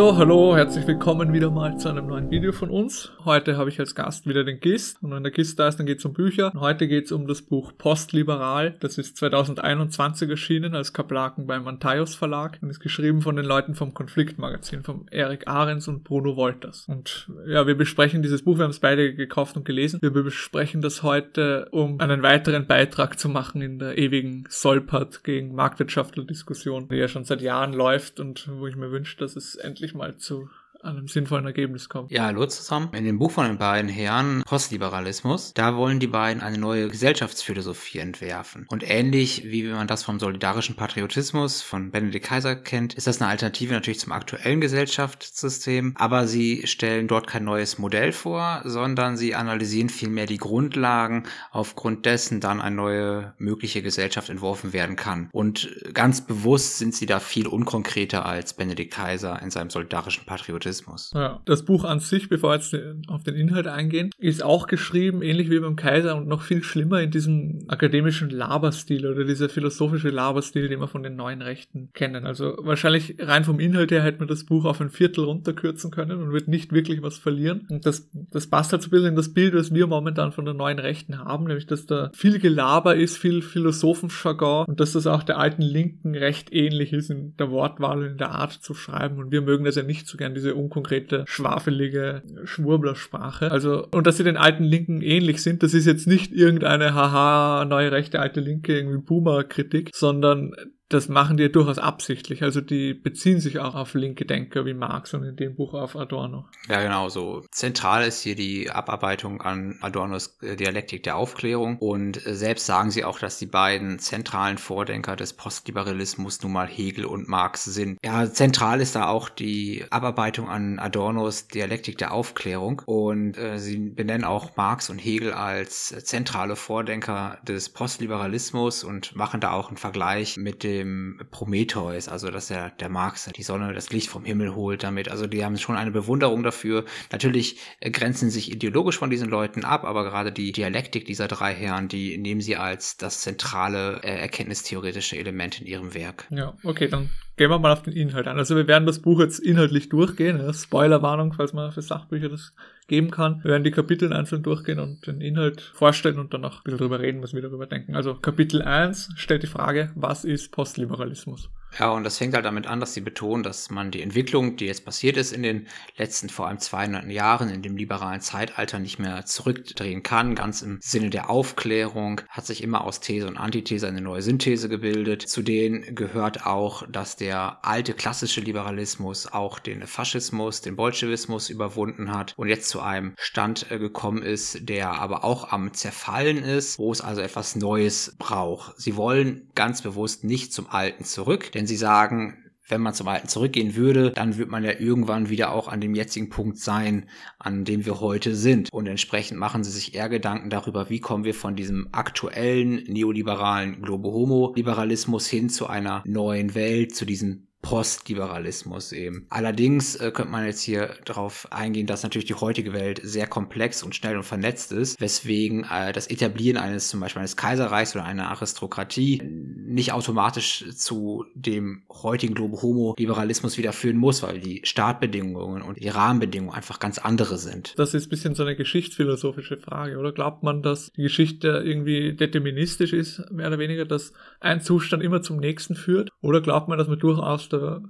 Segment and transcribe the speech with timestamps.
[0.00, 3.12] So, hallo, herzlich willkommen wieder mal zu einem neuen Video von uns.
[3.26, 5.84] Heute habe ich als Gast wieder den Gist und wenn der Gist da ist, dann
[5.84, 6.54] geht es um Bücher.
[6.54, 8.76] Und heute geht es um das Buch Postliberal.
[8.80, 13.74] Das ist 2021 erschienen als Kaplaken beim Antaios Verlag und ist geschrieben von den Leuten
[13.74, 16.86] vom Konfliktmagazin, von Erik Ahrens und Bruno Wolters.
[16.88, 20.00] Und ja, wir besprechen dieses Buch, wir haben es beide gekauft und gelesen.
[20.00, 25.54] Wir besprechen das heute, um einen weiteren Beitrag zu machen in der ewigen Solpert gegen
[25.54, 29.89] Marktwirtschaftler-Diskussion, die ja schon seit Jahren läuft und wo ich mir wünsche, dass es endlich
[29.94, 30.50] mal zu
[30.82, 32.08] an einem sinnvollen Ergebnis kommen.
[32.10, 32.88] Ja, hallo zusammen.
[32.92, 37.98] In dem Buch von den beiden Herren Postliberalismus, da wollen die beiden eine neue Gesellschaftsphilosophie
[37.98, 38.66] entwerfen.
[38.68, 43.30] Und ähnlich wie man das vom solidarischen Patriotismus von Benedikt Kaiser kennt, ist das eine
[43.30, 49.34] Alternative natürlich zum aktuellen Gesellschaftssystem, aber sie stellen dort kein neues Modell vor, sondern sie
[49.34, 55.28] analysieren vielmehr die Grundlagen, aufgrund dessen dann eine neue mögliche Gesellschaft entworfen werden kann.
[55.32, 60.69] Und ganz bewusst sind sie da viel unkonkreter als Benedikt Kaiser in seinem solidarischen Patriotismus.
[60.70, 61.10] Patriotismus.
[61.14, 62.76] Ja, das Buch an sich, bevor wir jetzt
[63.08, 67.00] auf den Inhalt eingehen, ist auch geschrieben, ähnlich wie beim Kaiser und noch viel schlimmer
[67.00, 72.26] in diesem akademischen Laberstil oder dieser philosophische Laberstil, den wir von den neuen Rechten kennen.
[72.26, 76.22] Also wahrscheinlich rein vom Inhalt her hätte man das Buch auf ein Viertel runterkürzen können
[76.22, 77.66] und wird nicht wirklich was verlieren.
[77.70, 80.44] Und das, das passt halt so ein bisschen in das Bild, was wir momentan von
[80.44, 85.06] den neuen Rechten haben, nämlich dass da viel Gelaber ist, viel Philosophenjargon und dass das
[85.06, 88.74] auch der alten Linken recht ähnlich ist in der Wortwahl und in der Art zu
[88.74, 89.18] schreiben.
[89.18, 93.50] Und wir mögen das ja nicht so gern, diese unkonkrete, schwafelige Schwurblersprache.
[93.50, 97.64] Also, und dass sie den alten Linken ähnlich sind, das ist jetzt nicht irgendeine haha,
[97.64, 100.52] neue rechte alte Linke, irgendwie Boomer-Kritik, sondern
[100.90, 102.42] das machen die ja durchaus absichtlich.
[102.42, 105.94] Also die beziehen sich auch auf linke Denker wie Marx und in dem Buch auf
[105.94, 106.46] Adorno.
[106.68, 107.44] Ja, genau so.
[107.52, 111.78] Zentral ist hier die Abarbeitung an Adornos äh, Dialektik der Aufklärung.
[111.78, 116.66] Und äh, selbst sagen sie auch, dass die beiden zentralen Vordenker des Postliberalismus nun mal
[116.66, 117.98] Hegel und Marx sind.
[118.04, 122.82] Ja, zentral ist da auch die Abarbeitung an Adornos Dialektik der Aufklärung.
[122.84, 129.40] Und äh, sie benennen auch Marx und Hegel als zentrale Vordenker des Postliberalismus und machen
[129.40, 133.72] da auch einen Vergleich mit dem dem Prometheus, also dass er der Marx die Sonne,
[133.72, 135.10] das Licht vom Himmel holt damit.
[135.10, 136.84] Also die haben schon eine Bewunderung dafür.
[137.12, 141.54] Natürlich äh, grenzen sich ideologisch von diesen Leuten ab, aber gerade die Dialektik dieser drei
[141.54, 146.26] Herren, die nehmen sie als das zentrale äh, erkenntnistheoretische Element in ihrem Werk.
[146.30, 148.38] Ja, okay, dann gehen wir mal auf den Inhalt an.
[148.38, 150.38] Also wir werden das Buch jetzt inhaltlich durchgehen.
[150.38, 150.52] Ja.
[150.52, 152.52] Spoilerwarnung, falls man für Sachbücher das
[152.90, 153.42] geben kann.
[153.42, 156.78] Wir werden die Kapitel einzeln durchgehen und den Inhalt vorstellen und dann auch ein bisschen
[156.78, 157.94] drüber reden, was wir darüber denken.
[157.94, 161.50] Also Kapitel 1 stellt die Frage, was ist Postliberalismus?
[161.78, 164.66] Ja, und das fängt halt damit an, dass sie betonen, dass man die Entwicklung, die
[164.66, 168.98] jetzt passiert ist in den letzten vor allem 200 Jahren in dem liberalen Zeitalter nicht
[168.98, 170.34] mehr zurückdrehen kann.
[170.34, 174.68] Ganz im Sinne der Aufklärung hat sich immer aus These und Antithese eine neue Synthese
[174.68, 175.22] gebildet.
[175.22, 182.12] Zu denen gehört auch, dass der alte klassische Liberalismus auch den Faschismus, den Bolschewismus überwunden
[182.12, 186.78] hat und jetzt zu einem Stand äh, gekommen ist, der aber auch am Zerfallen ist,
[186.78, 188.80] wo es also etwas Neues braucht.
[188.80, 192.38] Sie wollen ganz bewusst nicht zum Alten zurück, denn sie sagen,
[192.68, 195.94] wenn man zum Alten zurückgehen würde, dann wird man ja irgendwann wieder auch an dem
[195.94, 197.06] jetzigen Punkt sein,
[197.38, 198.72] an dem wir heute sind.
[198.72, 203.82] Und entsprechend machen sie sich eher Gedanken darüber, wie kommen wir von diesem aktuellen neoliberalen
[203.82, 209.26] Globo-Homo-Liberalismus hin zu einer neuen Welt, zu diesen Postliberalismus eben.
[209.28, 213.82] Allerdings äh, könnte man jetzt hier darauf eingehen, dass natürlich die heutige Welt sehr komplex
[213.82, 218.04] und schnell und vernetzt ist, weswegen äh, das Etablieren eines zum Beispiel eines Kaiserreichs oder
[218.04, 224.62] einer Aristokratie nicht automatisch zu dem heutigen Globo Homo Liberalismus wieder führen muss, weil die
[224.64, 227.78] Startbedingungen und die Rahmenbedingungen einfach ganz andere sind.
[227.78, 230.12] Das ist ein bisschen so eine geschichtsphilosophische Frage, oder?
[230.12, 235.22] Glaubt man, dass die Geschichte irgendwie deterministisch ist, mehr oder weniger, dass ein Zustand immer
[235.22, 236.10] zum nächsten führt?
[236.20, 237.80] Oder glaubt man, dass man durchaus da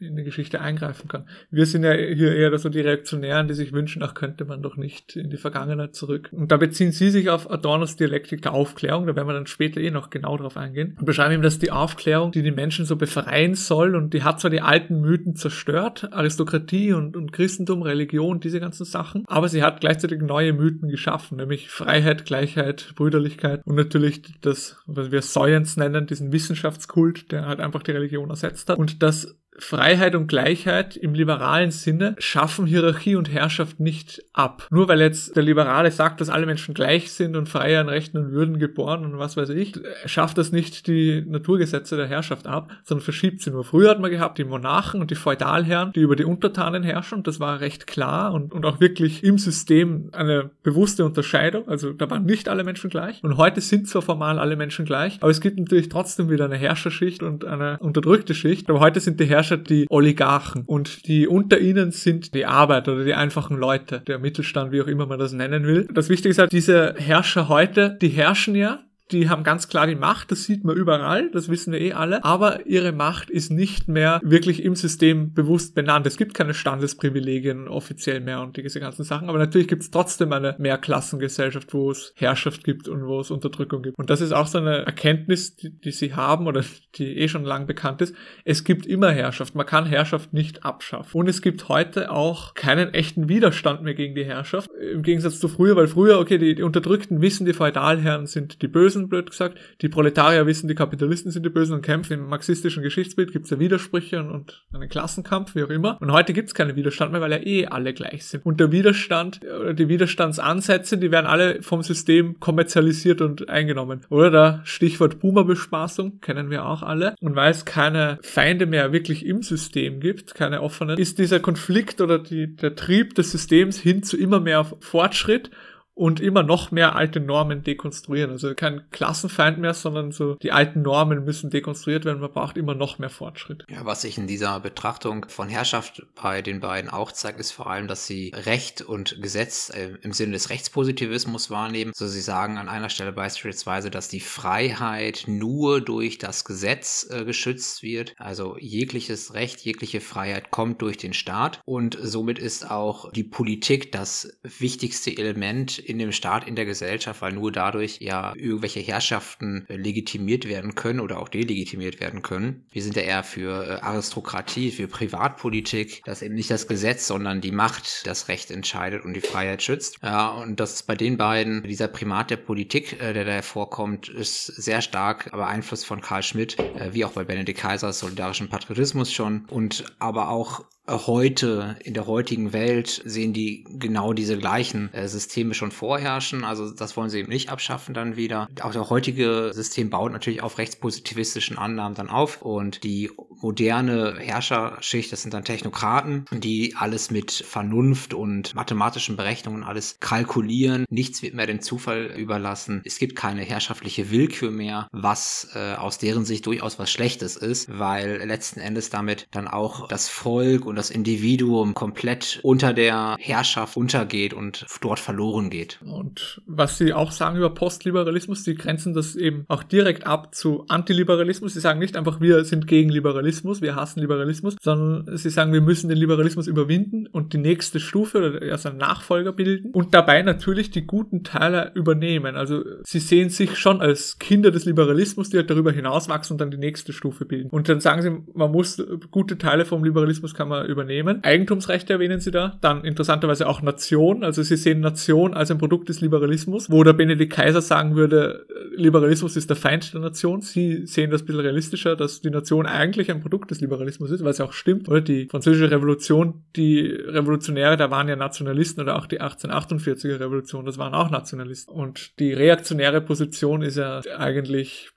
[0.00, 1.26] in die Geschichte eingreifen kann.
[1.50, 4.76] Wir sind ja hier eher so die Reaktionären, die sich wünschen, ach könnte man doch
[4.76, 6.28] nicht in die Vergangenheit zurück.
[6.32, 9.80] Und da beziehen sie sich auf Adornos Dialektik der Aufklärung, da werden wir dann später
[9.80, 12.96] eh noch genau drauf eingehen, und beschreiben ihm, dass die Aufklärung, die die Menschen so
[12.96, 18.40] befreien soll, und die hat zwar die alten Mythen zerstört, Aristokratie und, und Christentum, Religion,
[18.40, 23.74] diese ganzen Sachen, aber sie hat gleichzeitig neue Mythen geschaffen, nämlich Freiheit, Gleichheit, Brüderlichkeit und
[23.74, 28.78] natürlich das, was wir Science nennen, diesen Wissenschaftskult, der halt einfach die Religion ersetzt hat.
[28.78, 34.66] Und das Freiheit und Gleichheit im liberalen Sinne schaffen Hierarchie und Herrschaft nicht ab.
[34.70, 38.18] Nur weil jetzt der Liberale sagt, dass alle Menschen gleich sind und frei an Rechten
[38.18, 39.74] und Würden geboren und was weiß ich,
[40.06, 43.64] schafft das nicht die Naturgesetze der Herrschaft ab, sondern verschiebt sie nur.
[43.64, 47.40] Früher hat man gehabt die Monarchen und die Feudalherren, die über die Untertanen herrschen das
[47.40, 51.68] war recht klar und, und auch wirklich im System eine bewusste Unterscheidung.
[51.68, 53.22] Also da waren nicht alle Menschen gleich.
[53.22, 56.56] Und heute sind zwar formal alle Menschen gleich, aber es gibt natürlich trotzdem wieder eine
[56.56, 58.68] Herrscherschicht und eine unterdrückte Schicht.
[58.68, 62.94] Aber heute sind die Herrscher Herrscher die Oligarchen und die unter ihnen sind die Arbeiter
[62.94, 65.86] oder die einfachen Leute, der Mittelstand, wie auch immer man das nennen will.
[65.92, 68.80] Das Wichtige ist halt, diese Herrscher heute, die herrschen ja
[69.12, 72.24] die haben ganz klar die Macht, das sieht man überall, das wissen wir eh alle,
[72.24, 76.06] aber ihre Macht ist nicht mehr wirklich im System bewusst benannt.
[76.06, 80.32] Es gibt keine Standesprivilegien offiziell mehr und diese ganzen Sachen, aber natürlich gibt es trotzdem
[80.32, 83.98] eine Mehrklassengesellschaft, wo es Herrschaft gibt und wo es Unterdrückung gibt.
[83.98, 86.64] Und das ist auch so eine Erkenntnis, die, die sie haben oder
[86.96, 88.14] die eh schon lang bekannt ist.
[88.44, 91.20] Es gibt immer Herrschaft, man kann Herrschaft nicht abschaffen.
[91.20, 95.48] Und es gibt heute auch keinen echten Widerstand mehr gegen die Herrschaft, im Gegensatz zu
[95.48, 99.30] früher, weil früher, okay, die, die Unterdrückten wissen, die Feudalherren sind die Bösen, Bösen, blöd
[99.30, 99.58] gesagt.
[99.80, 102.14] Die Proletarier wissen, die Kapitalisten sind die Bösen und kämpfen.
[102.14, 106.00] Im marxistischen Geschichtsbild gibt es ja Widersprüche und, einen Klassenkampf, wie auch immer.
[106.00, 108.44] Und heute gibt es keinen Widerstand mehr, weil ja eh alle gleich sind.
[108.46, 114.02] Und der Widerstand oder die Widerstandsansätze, die werden alle vom System kommerzialisiert und eingenommen.
[114.08, 117.14] Oder der Stichwort Boomerbespaßung, kennen wir auch alle.
[117.20, 122.00] Und weil es keine Feinde mehr wirklich im System gibt, keine offenen, ist dieser Konflikt
[122.00, 125.50] oder die, der Trieb des Systems hin zu immer mehr Fortschritt
[125.94, 128.32] und immer noch mehr alte Normen dekonstruieren.
[128.32, 132.20] Also kein Klassenfeind mehr, sondern so die alten Normen müssen dekonstruiert werden.
[132.20, 133.64] Man braucht immer noch mehr Fortschritt.
[133.68, 137.68] Ja, was sich in dieser Betrachtung von Herrschaft bei den beiden auch zeigt, ist vor
[137.68, 141.92] allem, dass sie Recht und Gesetz äh, im Sinne des Rechtspositivismus wahrnehmen.
[141.94, 147.24] So sie sagen an einer Stelle beispielsweise, dass die Freiheit nur durch das Gesetz äh,
[147.24, 148.14] geschützt wird.
[148.18, 153.92] Also jegliches Recht, jegliche Freiheit kommt durch den Staat und somit ist auch die Politik
[153.92, 159.66] das wichtigste Element in dem Staat, in der Gesellschaft, weil nur dadurch ja irgendwelche Herrschaften
[159.68, 162.64] äh, legitimiert werden können oder auch delegitimiert werden können.
[162.70, 167.40] Wir sind ja eher für äh, Aristokratie, für Privatpolitik, dass eben nicht das Gesetz, sondern
[167.40, 169.98] die Macht das Recht entscheidet und die Freiheit schützt.
[170.02, 174.08] Ja, und das ist bei den beiden, dieser Primat der Politik, äh, der da hervorkommt,
[174.08, 176.56] ist sehr stark beeinflusst von Karl Schmidt,
[176.92, 182.52] wie auch bei Benedikt Kaisers solidarischen Patriotismus schon und aber auch heute, in der heutigen
[182.52, 186.44] Welt, sehen die genau diese gleichen äh, Systeme schon vorherrschen.
[186.44, 188.48] Also das wollen sie eben nicht abschaffen dann wieder.
[188.60, 192.42] Auch der heutige System baut natürlich auf rechtspositivistischen Annahmen dann auf.
[192.42, 193.10] Und die
[193.44, 200.86] moderne Herrscherschicht, das sind dann Technokraten, die alles mit Vernunft und mathematischen Berechnungen alles kalkulieren.
[200.88, 202.80] Nichts wird mehr dem Zufall überlassen.
[202.86, 207.68] Es gibt keine herrschaftliche Willkür mehr, was äh, aus deren Sicht durchaus was Schlechtes ist,
[207.78, 213.76] weil letzten Endes damit dann auch das Volk und das Individuum komplett unter der Herrschaft
[213.76, 215.80] untergeht und dort verloren geht.
[215.84, 220.64] Und was sie auch sagen über Postliberalismus, sie grenzen das eben auch direkt ab zu
[220.68, 221.52] Antiliberalismus.
[221.52, 225.60] Sie sagen nicht einfach, wir sind gegen Liberalismus, wir hassen Liberalismus, sondern sie sagen, wir
[225.60, 230.22] müssen den Liberalismus überwinden und die nächste Stufe oder erst einen Nachfolger bilden und dabei
[230.22, 232.36] natürlich die guten Teile übernehmen.
[232.36, 236.50] Also sie sehen sich schon als Kinder des Liberalismus, die halt darüber hinauswachsen und dann
[236.50, 237.48] die nächste Stufe bilden.
[237.50, 241.22] Und dann sagen sie, man muss gute Teile vom Liberalismus kann man übernehmen.
[241.22, 242.58] Eigentumsrechte erwähnen sie da.
[242.60, 244.24] Dann interessanterweise auch Nation.
[244.24, 248.46] Also sie sehen Nation als ein Produkt des Liberalismus, wo der Benedikt Kaiser sagen würde,
[248.76, 250.40] Liberalismus ist der Feind der Nation.
[250.40, 254.22] Sie sehen das ein bisschen realistischer, dass die Nation eigentlich ein Produkt des Liberalismus ist,
[254.22, 254.88] weil es auch stimmt.
[254.88, 260.64] Oder die französische Revolution, die Revolutionäre, da waren ja Nationalisten oder auch die 1848er Revolution,
[260.64, 261.72] das waren auch Nationalisten.
[261.72, 264.93] Und die reaktionäre Position ist ja eigentlich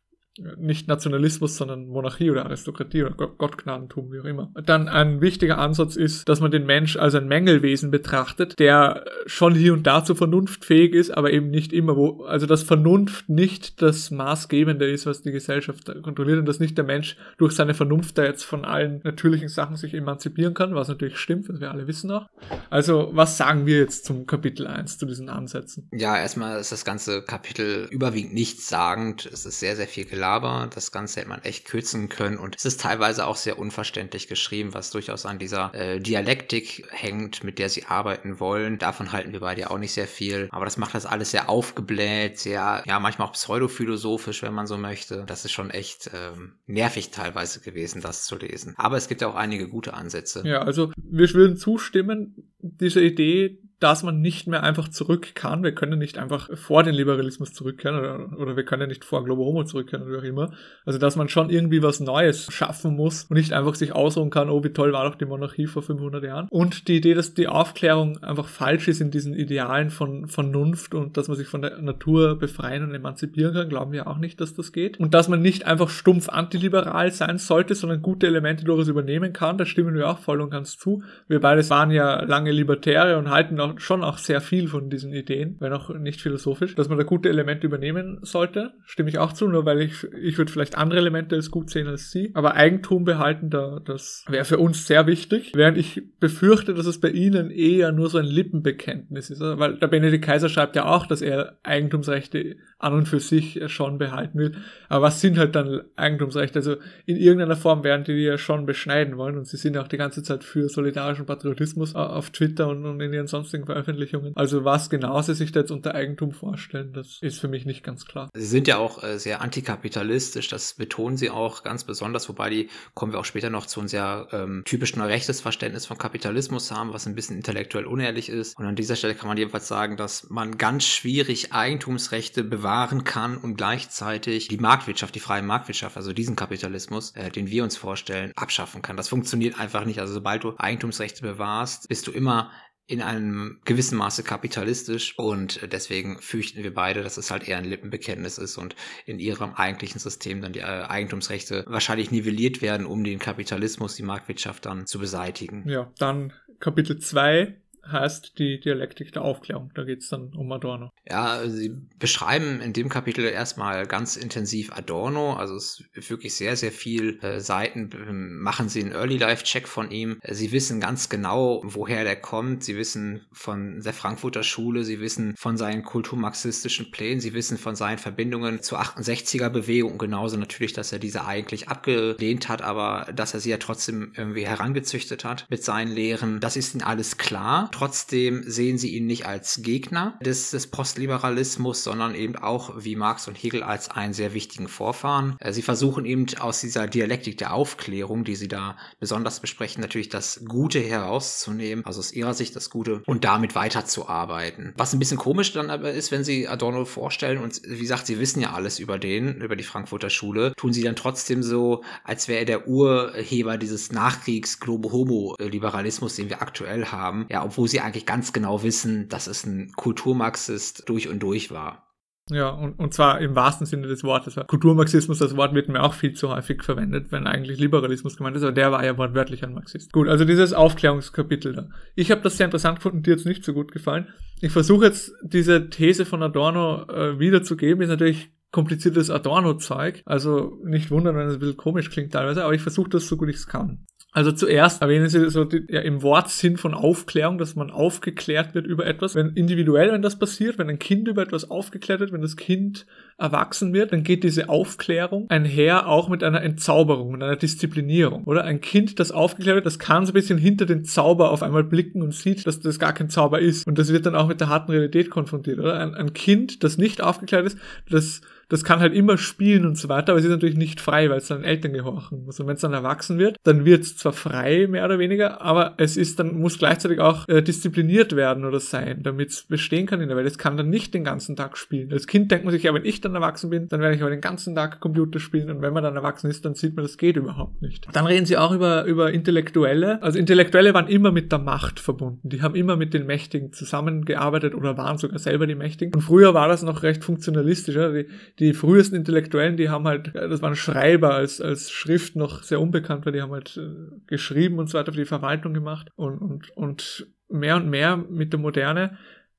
[0.58, 4.52] nicht Nationalismus, sondern Monarchie oder Aristokratie oder Gottgnadentum, wie auch immer.
[4.66, 9.56] Dann ein wichtiger Ansatz ist, dass man den Mensch als ein Mängelwesen betrachtet, der schon
[9.56, 13.30] hier und da zur Vernunft fähig ist, aber eben nicht immer, wo, also dass Vernunft
[13.30, 17.74] nicht das Maßgebende ist, was die Gesellschaft kontrolliert und dass nicht der Mensch durch seine
[17.74, 21.72] Vernunft da jetzt von allen natürlichen Sachen sich emanzipieren kann, was natürlich stimmt, das wir
[21.72, 22.28] alle wissen auch.
[22.70, 25.90] Also, was sagen wir jetzt zum Kapitel 1, zu diesen Ansätzen?
[25.92, 29.26] Ja, erstmal ist das ganze Kapitel überwiegend nichtssagend.
[29.26, 30.70] Es ist sehr, sehr viel geladen Gelaber.
[30.74, 34.74] Das Ganze hätte man echt kürzen können und es ist teilweise auch sehr unverständlich geschrieben,
[34.74, 38.78] was durchaus an dieser äh, Dialektik hängt, mit der sie arbeiten wollen.
[38.78, 40.50] Davon halten wir beide auch nicht sehr viel.
[40.52, 44.78] Aber das macht das alles sehr aufgebläht, sehr, ja, manchmal auch pseudophilosophisch, wenn man so
[44.78, 45.24] möchte.
[45.26, 48.74] Das ist schon echt ähm, nervig teilweise gewesen, das zu lesen.
[48.78, 50.44] Aber es gibt ja auch einige gute Ansätze.
[50.46, 55.64] Ja, also wir würden zustimmen, diese Idee, dass man nicht mehr einfach zurück kann.
[55.64, 59.46] Wir können nicht einfach vor den Liberalismus zurückkehren oder, oder wir können nicht vor Globo
[59.46, 60.52] Homo zurückkehren oder wie auch immer.
[60.86, 64.50] Also, dass man schon irgendwie was Neues schaffen muss und nicht einfach sich ausruhen kann,
[64.50, 66.48] oh, wie toll war doch die Monarchie vor 500 Jahren.
[66.50, 71.18] Und die Idee, dass die Aufklärung einfach falsch ist in diesen Idealen von Vernunft und
[71.18, 74.56] dass man sich von der Natur befreien und emanzipieren kann, glauben wir auch nicht, dass
[74.56, 75.00] das geht.
[75.00, 79.58] Und dass man nicht einfach stumpf antiliberal sein sollte, sondern gute Elemente durchaus übernehmen kann,
[79.58, 81.04] da stimmen wir auch voll und ganz zu.
[81.28, 85.14] Wir beides waren ja lange Libertäre und halten auch schon auch sehr viel von diesen
[85.14, 88.74] Ideen, wenn auch nicht philosophisch, dass man da gute Elemente übernehmen sollte.
[88.86, 91.88] Stimme ich auch zu, nur weil ich, ich würde vielleicht andere Elemente als gut sehen
[91.88, 92.32] als Sie.
[92.34, 95.52] Aber Eigentum behalten, da, das wäre für uns sehr wichtig.
[95.56, 99.42] Während ich befürchte, dass es bei Ihnen eher nur so ein Lippenbekenntnis ist.
[99.42, 103.98] Weil der Benedikt Kaiser schreibt ja auch, dass er Eigentumsrechte an und für sich schon
[103.98, 104.56] behalten will.
[104.90, 106.60] Aber was sind halt dann Eigentumsrechte?
[106.60, 109.98] Also in irgendeiner Form werden die ja schon beschneiden wollen und sie sind auch die
[109.98, 114.34] ganze Zeit für solidarischen Patriotismus auf Twitter und in ihren sonstigen Veröffentlichungen.
[114.36, 117.84] Also was genau sie sich da jetzt unter Eigentum vorstellen, das ist für mich nicht
[117.84, 118.30] ganz klar.
[118.34, 122.70] Sie sind ja auch äh, sehr antikapitalistisch, das betonen sie auch ganz besonders, wobei die
[122.94, 126.94] kommen wir auch später noch zu einem sehr ähm, typischen rechtes Verständnis von Kapitalismus haben,
[126.94, 128.58] was ein bisschen intellektuell unehrlich ist.
[128.58, 133.38] Und an dieser Stelle kann man jedenfalls sagen, dass man ganz schwierig Eigentumsrechte bewahren kann
[133.38, 138.32] und gleichzeitig die Marktwirtschaft, die freie Marktwirtschaft, also diesen Kapitalismus, äh, den wir uns vorstellen,
[138.36, 138.98] abschaffen kann.
[138.98, 140.00] Das funktioniert einfach nicht.
[140.00, 142.52] Also sobald du Eigentumsrechte bewahrst, bist du immer
[142.88, 147.66] in einem gewissen Maße kapitalistisch und deswegen fürchten wir beide, dass es halt eher ein
[147.66, 148.76] Lippenbekenntnis ist und
[149.06, 154.04] in ihrem eigentlichen System dann die äh, Eigentumsrechte wahrscheinlich nivelliert werden, um den Kapitalismus, die
[154.04, 155.68] Marktwirtschaft dann zu beseitigen.
[155.68, 157.58] Ja, dann Kapitel 2,
[157.92, 159.72] heißt die Dialektik der Aufklärung.
[159.74, 160.90] Da geht es dann um Adorno.
[161.10, 165.34] Ja, Sie beschreiben in dem Kapitel erstmal ganz intensiv Adorno.
[165.34, 167.90] Also es ist wirklich sehr, sehr viel äh, Seiten.
[167.94, 170.20] Ähm, machen Sie einen Early-Life-Check von ihm.
[170.28, 172.64] Sie wissen ganz genau, woher der kommt.
[172.64, 174.84] Sie wissen von der Frankfurter Schule.
[174.84, 177.20] Sie wissen von seinen kulturmarxistischen Plänen.
[177.20, 179.98] Sie wissen von seinen Verbindungen zur 68er-Bewegung.
[179.98, 184.46] Genauso natürlich, dass er diese eigentlich abgelehnt hat, aber dass er sie ja trotzdem irgendwie
[184.46, 186.40] herangezüchtet hat mit seinen Lehren.
[186.40, 187.70] Das ist ihnen alles klar.
[187.78, 193.28] Trotzdem sehen sie ihn nicht als Gegner des, des Postliberalismus, sondern eben auch wie Marx
[193.28, 195.36] und Hegel als einen sehr wichtigen Vorfahren.
[195.40, 200.10] Äh, sie versuchen eben aus dieser Dialektik der Aufklärung, die sie da besonders besprechen, natürlich
[200.10, 204.74] das Gute herauszunehmen, also aus ihrer Sicht das Gute und damit weiterzuarbeiten.
[204.76, 208.20] Was ein bisschen komisch dann aber ist, wenn sie Adorno vorstellen und wie gesagt, sie
[208.20, 212.28] wissen ja alles über den, über die Frankfurter Schule, tun sie dann trotzdem so, als
[212.28, 217.28] wäre er der Urheber dieses Nachkriegs-Globo-Homo-Liberalismus, den wir aktuell haben.
[217.30, 221.88] Ja, obwohl sie eigentlich ganz genau wissen, dass es ein Kulturmarxist durch und durch war.
[222.30, 224.36] Ja, und, und zwar im wahrsten Sinne des Wortes.
[224.48, 228.44] Kulturmarxismus, das Wort wird mir auch viel zu häufig verwendet, wenn eigentlich Liberalismus gemeint ist,
[228.44, 229.94] aber der war ja wortwörtlich ein Marxist.
[229.94, 231.70] Gut, also dieses Aufklärungskapitel da.
[231.96, 234.08] Ich habe das sehr interessant gefunden, dir jetzt nicht so gut gefallen.
[234.42, 240.92] Ich versuche jetzt diese These von Adorno äh, wiederzugeben, ist natürlich kompliziertes Adorno-Zeug, also nicht
[240.92, 243.38] wundern, wenn es ein bisschen komisch klingt teilweise, aber ich versuche das so gut ich
[243.38, 243.86] es kann.
[244.18, 248.66] Also zuerst erwähnen Sie so die, ja, im Wortsinn von Aufklärung, dass man aufgeklärt wird
[248.66, 249.14] über etwas.
[249.14, 252.88] Wenn individuell, wenn das passiert, wenn ein Kind über etwas aufgeklärt wird, wenn das Kind
[253.20, 258.24] erwachsen wird, dann geht diese Aufklärung einher auch mit einer Entzauberung, mit einer Disziplinierung.
[258.24, 261.44] Oder ein Kind, das aufgeklärt wird, das kann so ein bisschen hinter den Zauber auf
[261.44, 263.68] einmal blicken und sieht, dass das gar kein Zauber ist.
[263.68, 265.60] Und das wird dann auch mit der harten Realität konfrontiert.
[265.60, 269.78] Oder ein, ein Kind, das nicht aufgeklärt ist, das das kann halt immer spielen und
[269.78, 272.40] so weiter, aber es ist natürlich nicht frei, weil es dann Eltern gehorchen muss.
[272.40, 275.74] Und wenn es dann erwachsen wird, dann wird es zwar frei, mehr oder weniger, aber
[275.78, 280.02] es ist dann, muss gleichzeitig auch äh, diszipliniert werden oder sein, damit es bestehen kann
[280.02, 280.28] in der Welt.
[280.28, 281.92] Es kann dann nicht den ganzen Tag spielen.
[281.92, 284.12] Als Kind denkt man sich, ja, wenn ich dann erwachsen bin, dann werde ich aber
[284.12, 286.98] den ganzen Tag Computer spielen und wenn man dann erwachsen ist, dann sieht man, das
[286.98, 287.88] geht überhaupt nicht.
[287.92, 290.02] Dann reden sie auch über, über Intellektuelle.
[290.02, 292.30] Also Intellektuelle waren immer mit der Macht verbunden.
[292.30, 295.94] Die haben immer mit den Mächtigen zusammengearbeitet oder waren sogar selber die Mächtigen.
[295.94, 297.76] Und früher war das noch recht funktionalistisch.
[297.76, 297.90] Ja?
[297.92, 298.08] Die,
[298.40, 303.06] die frühesten Intellektuellen, die haben halt, das waren Schreiber als, als Schrift noch sehr unbekannt,
[303.06, 306.50] weil die haben halt äh, geschrieben und so weiter für die Verwaltung gemacht und, und,
[306.56, 308.98] und mehr und mehr mit der Moderne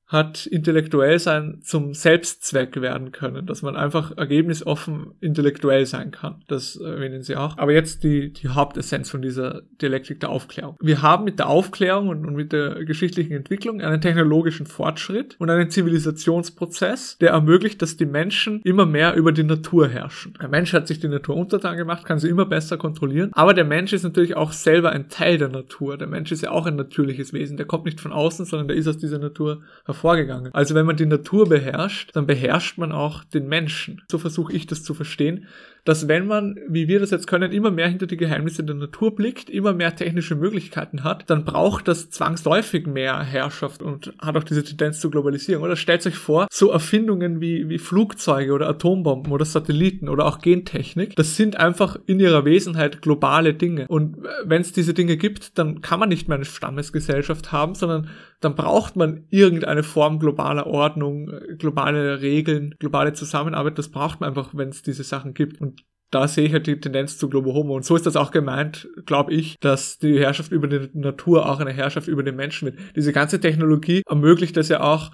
[0.09, 6.43] hat intellektuell sein zum Selbstzweck werden können, dass man einfach ergebnisoffen intellektuell sein kann.
[6.47, 7.59] Das erwähnen sie auch.
[7.59, 10.77] Aber jetzt die, die Hauptessenz von dieser Dialektik der Aufklärung.
[10.81, 15.51] Wir haben mit der Aufklärung und, und mit der geschichtlichen Entwicklung einen technologischen Fortschritt und
[15.51, 20.33] einen Zivilisationsprozess, der ermöglicht, dass die Menschen immer mehr über die Natur herrschen.
[20.41, 23.65] Der Mensch hat sich die Natur untertan gemacht, kann sie immer besser kontrollieren, aber der
[23.65, 25.97] Mensch ist natürlich auch selber ein Teil der Natur.
[25.97, 27.57] Der Mensch ist ja auch ein natürliches Wesen.
[27.57, 29.61] Der kommt nicht von außen, sondern der ist aus dieser Natur
[29.99, 30.53] hervorgegangen vorgegangen.
[30.53, 34.01] Also wenn man die Natur beherrscht, dann beherrscht man auch den Menschen.
[34.09, 35.47] So versuche ich das zu verstehen
[35.89, 39.15] dass wenn man, wie wir das jetzt können, immer mehr hinter die Geheimnisse der Natur
[39.15, 44.43] blickt, immer mehr technische Möglichkeiten hat, dann braucht das zwangsläufig mehr Herrschaft und hat auch
[44.43, 45.63] diese Tendenz zur Globalisierung.
[45.63, 50.37] Oder stellt euch vor, so Erfindungen wie, wie Flugzeuge oder Atombomben oder Satelliten oder auch
[50.41, 53.87] Gentechnik, das sind einfach in ihrer Wesenheit globale Dinge.
[53.87, 58.09] Und wenn es diese Dinge gibt, dann kann man nicht mehr eine Stammesgesellschaft haben, sondern
[58.41, 63.77] dann braucht man irgendeine Form globaler Ordnung, globale Regeln, globale Zusammenarbeit.
[63.77, 65.59] Das braucht man einfach, wenn es diese Sachen gibt.
[65.59, 65.78] Und
[66.11, 67.75] da sehe ich halt die Tendenz zu Globo Homo.
[67.75, 71.59] Und so ist das auch gemeint, glaube ich, dass die Herrschaft über die Natur auch
[71.59, 72.77] eine Herrschaft über den Menschen wird.
[72.95, 75.11] Diese ganze Technologie ermöglicht das ja auch,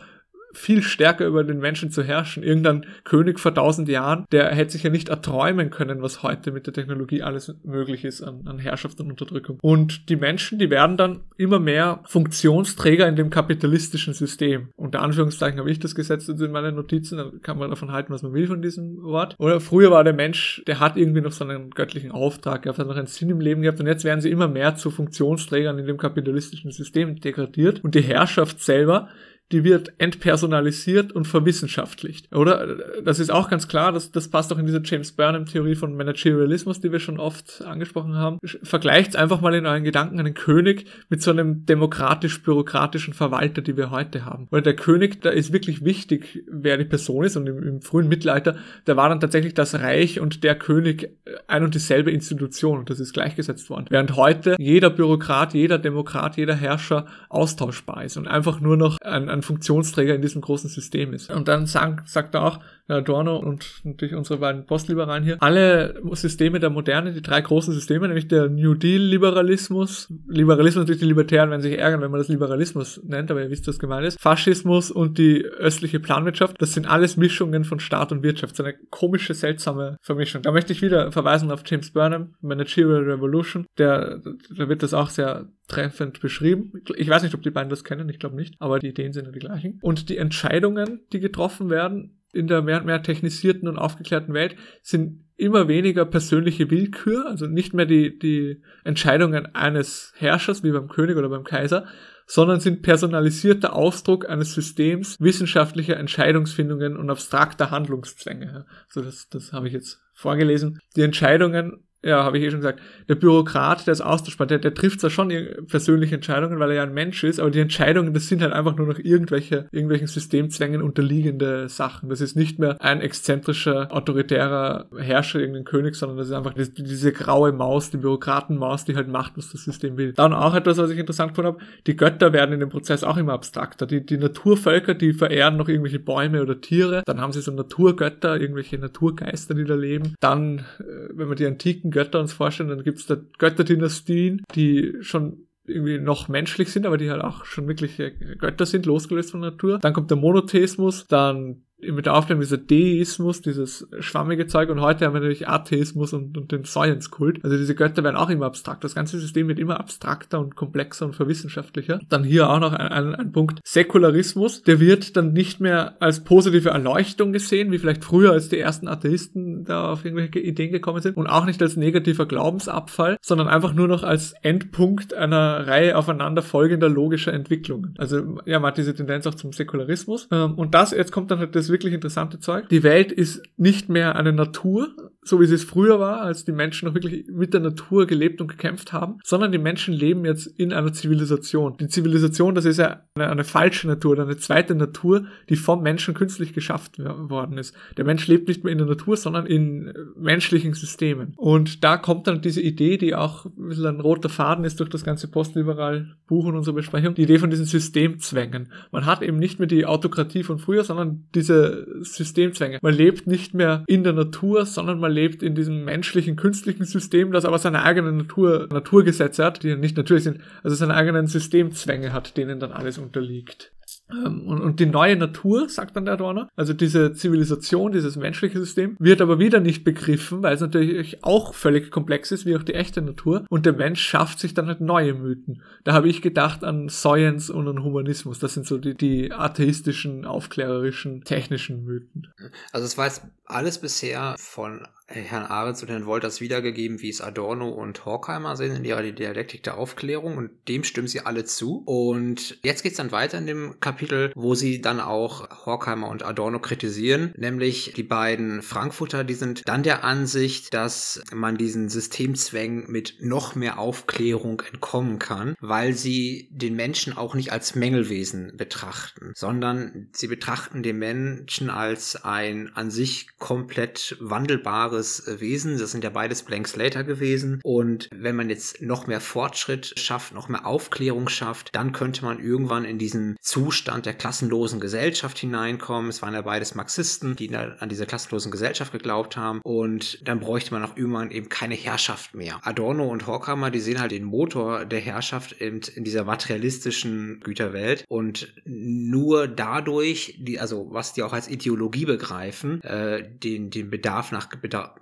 [0.55, 2.43] viel stärker über den Menschen zu herrschen.
[2.43, 6.65] Irgendein König vor tausend Jahren, der hätte sich ja nicht erträumen können, was heute mit
[6.65, 9.59] der Technologie alles möglich ist an, an Herrschaft und Unterdrückung.
[9.61, 14.69] Und die Menschen, die werden dann immer mehr Funktionsträger in dem kapitalistischen System.
[14.75, 18.23] Unter Anführungszeichen habe ich das gesetzt in meinen Notizen, dann kann man davon halten, was
[18.23, 19.35] man will von diesem Wort.
[19.39, 22.87] Oder früher war der Mensch, der hat irgendwie noch so einen göttlichen Auftrag gehabt, hat
[22.87, 25.85] noch einen Sinn im Leben gehabt und jetzt werden sie immer mehr zu Funktionsträgern in
[25.85, 29.09] dem kapitalistischen System degradiert und die Herrschaft selber
[29.51, 32.35] die wird entpersonalisiert und verwissenschaftlicht.
[32.35, 32.77] Oder?
[33.03, 36.81] Das ist auch ganz klar, das, das passt auch in diese James Burnham-Theorie von Managerialismus,
[36.81, 38.39] die wir schon oft angesprochen haben.
[38.63, 43.91] Vergleicht einfach mal in euren Gedanken einen König mit so einem demokratisch-bürokratischen Verwalter, die wir
[43.91, 44.47] heute haben.
[44.49, 48.07] Weil der König, da ist wirklich wichtig, wer die Person ist und im, im frühen
[48.07, 52.89] Mittelalter, da war dann tatsächlich das Reich und der König ein und dieselbe Institution und
[52.89, 53.85] das ist gleichgesetzt worden.
[53.89, 59.34] Während heute jeder Bürokrat, jeder Demokrat, jeder Herrscher austauschbar ist und einfach nur noch ein,
[59.35, 61.29] ein Funktionsträger in diesem großen System ist.
[61.31, 66.59] Und dann sagt, sagt er auch, Adorno und natürlich unsere beiden Postliberalen hier, alle Systeme
[66.59, 71.61] der Moderne, die drei großen Systeme, nämlich der New Deal-Liberalismus, Liberalismus natürlich die Libertären werden
[71.61, 75.17] sich ärgern, wenn man das Liberalismus nennt, aber ihr wisst, was gemeint ist, Faschismus und
[75.17, 79.97] die östliche Planwirtschaft, das sind alles Mischungen von Staat und Wirtschaft, so eine komische, seltsame
[80.01, 80.43] Vermischung.
[80.43, 84.21] Da möchte ich wieder verweisen auf James Burnham, Managerial Revolution, der,
[84.55, 86.73] da wird das auch sehr treffend beschrieben.
[86.95, 89.25] Ich weiß nicht, ob die beiden das kennen, ich glaube nicht, aber die Ideen sind
[89.25, 89.79] ja die gleichen.
[89.81, 94.55] Und die Entscheidungen, die getroffen werden, in der mehr und mehr technisierten und aufgeklärten Welt
[94.83, 100.87] sind immer weniger persönliche Willkür, also nicht mehr die, die Entscheidungen eines Herrschers wie beim
[100.87, 101.85] König oder beim Kaiser,
[102.27, 108.65] sondern sind personalisierter Ausdruck eines Systems wissenschaftlicher Entscheidungsfindungen und abstrakter Handlungszwänge.
[108.89, 110.79] So, also das, das habe ich jetzt vorgelesen.
[110.95, 114.75] Die Entscheidungen ja, habe ich eh schon gesagt, der Bürokrat, der ist austauschbar, der, der
[114.75, 115.33] trifft zwar schon
[115.67, 118.75] persönliche Entscheidungen, weil er ja ein Mensch ist, aber die Entscheidungen, das sind halt einfach
[118.77, 122.09] nur noch irgendwelche, irgendwelchen Systemzwängen unterliegende Sachen.
[122.09, 126.71] Das ist nicht mehr ein exzentrischer, autoritärer Herrscher, irgendein König, sondern das ist einfach diese,
[126.71, 130.13] diese graue Maus, die Bürokratenmaus, die halt macht, was das System will.
[130.13, 133.17] Dann auch etwas, was ich interessant gefunden habe, die Götter werden in dem Prozess auch
[133.17, 133.87] immer abstrakter.
[133.87, 138.39] Die, die Naturvölker, die verehren noch irgendwelche Bäume oder Tiere, dann haben sie so Naturgötter,
[138.39, 140.13] irgendwelche Naturgeister, die da leben.
[140.19, 144.95] Dann, äh, wenn man die antiken Götter uns vorstellen, dann gibt es da Götterdynastien, die
[144.99, 147.97] schon irgendwie noch menschlich sind, aber die halt auch schon wirklich
[148.37, 149.79] Götter sind, losgelöst von Natur.
[149.79, 155.05] Dann kommt der Monotheismus, dann mit der Aufklärung dieser Deismus, dieses schwammige Zeug und heute
[155.05, 157.43] haben wir natürlich Atheismus und, und den Science-Kult.
[157.43, 158.83] Also diese Götter werden auch immer abstrakt.
[158.83, 161.99] Das ganze System wird immer abstrakter und komplexer und verwissenschaftlicher.
[162.09, 163.59] Dann hier auch noch ein, ein, ein Punkt.
[163.63, 168.59] Säkularismus, der wird dann nicht mehr als positive Erleuchtung gesehen, wie vielleicht früher, als die
[168.59, 173.47] ersten Atheisten da auf irgendwelche Ideen gekommen sind und auch nicht als negativer Glaubensabfall, sondern
[173.47, 177.93] einfach nur noch als Endpunkt einer Reihe aufeinander folgender logischer Entwicklungen.
[177.97, 180.27] Also ja, man hat diese Tendenz auch zum Säkularismus.
[180.31, 182.69] Ähm, und das, jetzt kommt dann halt das wirklich interessante Zeug.
[182.69, 186.87] Die Welt ist nicht mehr eine Natur, so wie es früher war, als die Menschen
[186.87, 190.71] noch wirklich mit der Natur gelebt und gekämpft haben, sondern die Menschen leben jetzt in
[190.71, 191.75] einer Zivilisation.
[191.77, 195.81] Die Zivilisation, das ist ja eine, eine falsche Natur oder eine zweite Natur, die vom
[195.81, 197.75] Menschen künstlich geschafft worden ist.
[197.97, 201.33] Der Mensch lebt nicht mehr in der Natur, sondern in menschlichen Systemen.
[201.37, 204.89] Und da kommt dann diese Idee, die auch ein bisschen ein roter Faden ist durch
[204.89, 208.71] das ganze postliberal Buch und unsere Besprechung, die Idee von diesen Systemzwängen.
[208.91, 212.79] Man hat eben nicht mehr die Autokratie von früher, sondern diese Systemzwänge.
[212.81, 217.31] Man lebt nicht mehr in der Natur, sondern man lebt in diesem menschlichen, künstlichen System,
[217.31, 222.13] das aber seine eigenen Natur, Naturgesetze hat, die nicht natürlich sind, also seine eigenen Systemzwänge
[222.13, 223.71] hat, denen dann alles unterliegt.
[224.09, 228.59] Ähm, und, und die neue Natur, sagt dann der Adorno, also diese Zivilisation, dieses menschliche
[228.59, 232.63] System, wird aber wieder nicht begriffen, weil es natürlich auch völlig komplex ist, wie auch
[232.63, 233.45] die echte Natur.
[233.49, 235.61] Und der Mensch schafft sich dann halt neue Mythen.
[235.83, 238.39] Da habe ich gedacht an Science und an Humanismus.
[238.39, 242.27] Das sind so die, die atheistischen, aufklärerischen, technischen Mythen.
[242.71, 247.21] Also es war jetzt alles bisher von Herrn Arendt und Herrn Wolters wiedergegeben, wie es
[247.21, 251.83] Adorno und Horkheimer sehen in ihrer Dialektik der Aufklärung und dem stimmen sie alle zu.
[251.85, 256.25] Und jetzt geht es dann weiter in dem Kapitel, wo sie dann auch Horkheimer und
[256.25, 262.85] Adorno kritisieren, nämlich die beiden Frankfurter, die sind dann der Ansicht, dass man diesen Systemzwängen
[262.91, 269.33] mit noch mehr Aufklärung entkommen kann, weil sie den Menschen auch nicht als Mängelwesen betrachten,
[269.35, 275.77] sondern sie betrachten den Menschen als ein an sich komplett wandelbares äh, Wesen.
[275.77, 277.59] Das sind ja beides Blank Slater gewesen.
[277.63, 282.39] Und wenn man jetzt noch mehr Fortschritt schafft, noch mehr Aufklärung schafft, dann könnte man
[282.39, 286.09] irgendwann in diesen Zustand Zustand der klassenlosen Gesellschaft hineinkommen.
[286.09, 289.59] Es waren ja beides Marxisten, die an diese klassenlosen Gesellschaft geglaubt haben.
[289.63, 292.59] Und dann bräuchte man auch irgendwann eben keine Herrschaft mehr.
[292.63, 298.05] Adorno und Horkheimer, die sehen halt den Motor der Herrschaft eben in dieser materialistischen Güterwelt.
[298.07, 304.31] Und nur dadurch, die, also was die auch als Ideologie begreifen, äh, den, den Bedarf
[304.31, 304.49] nach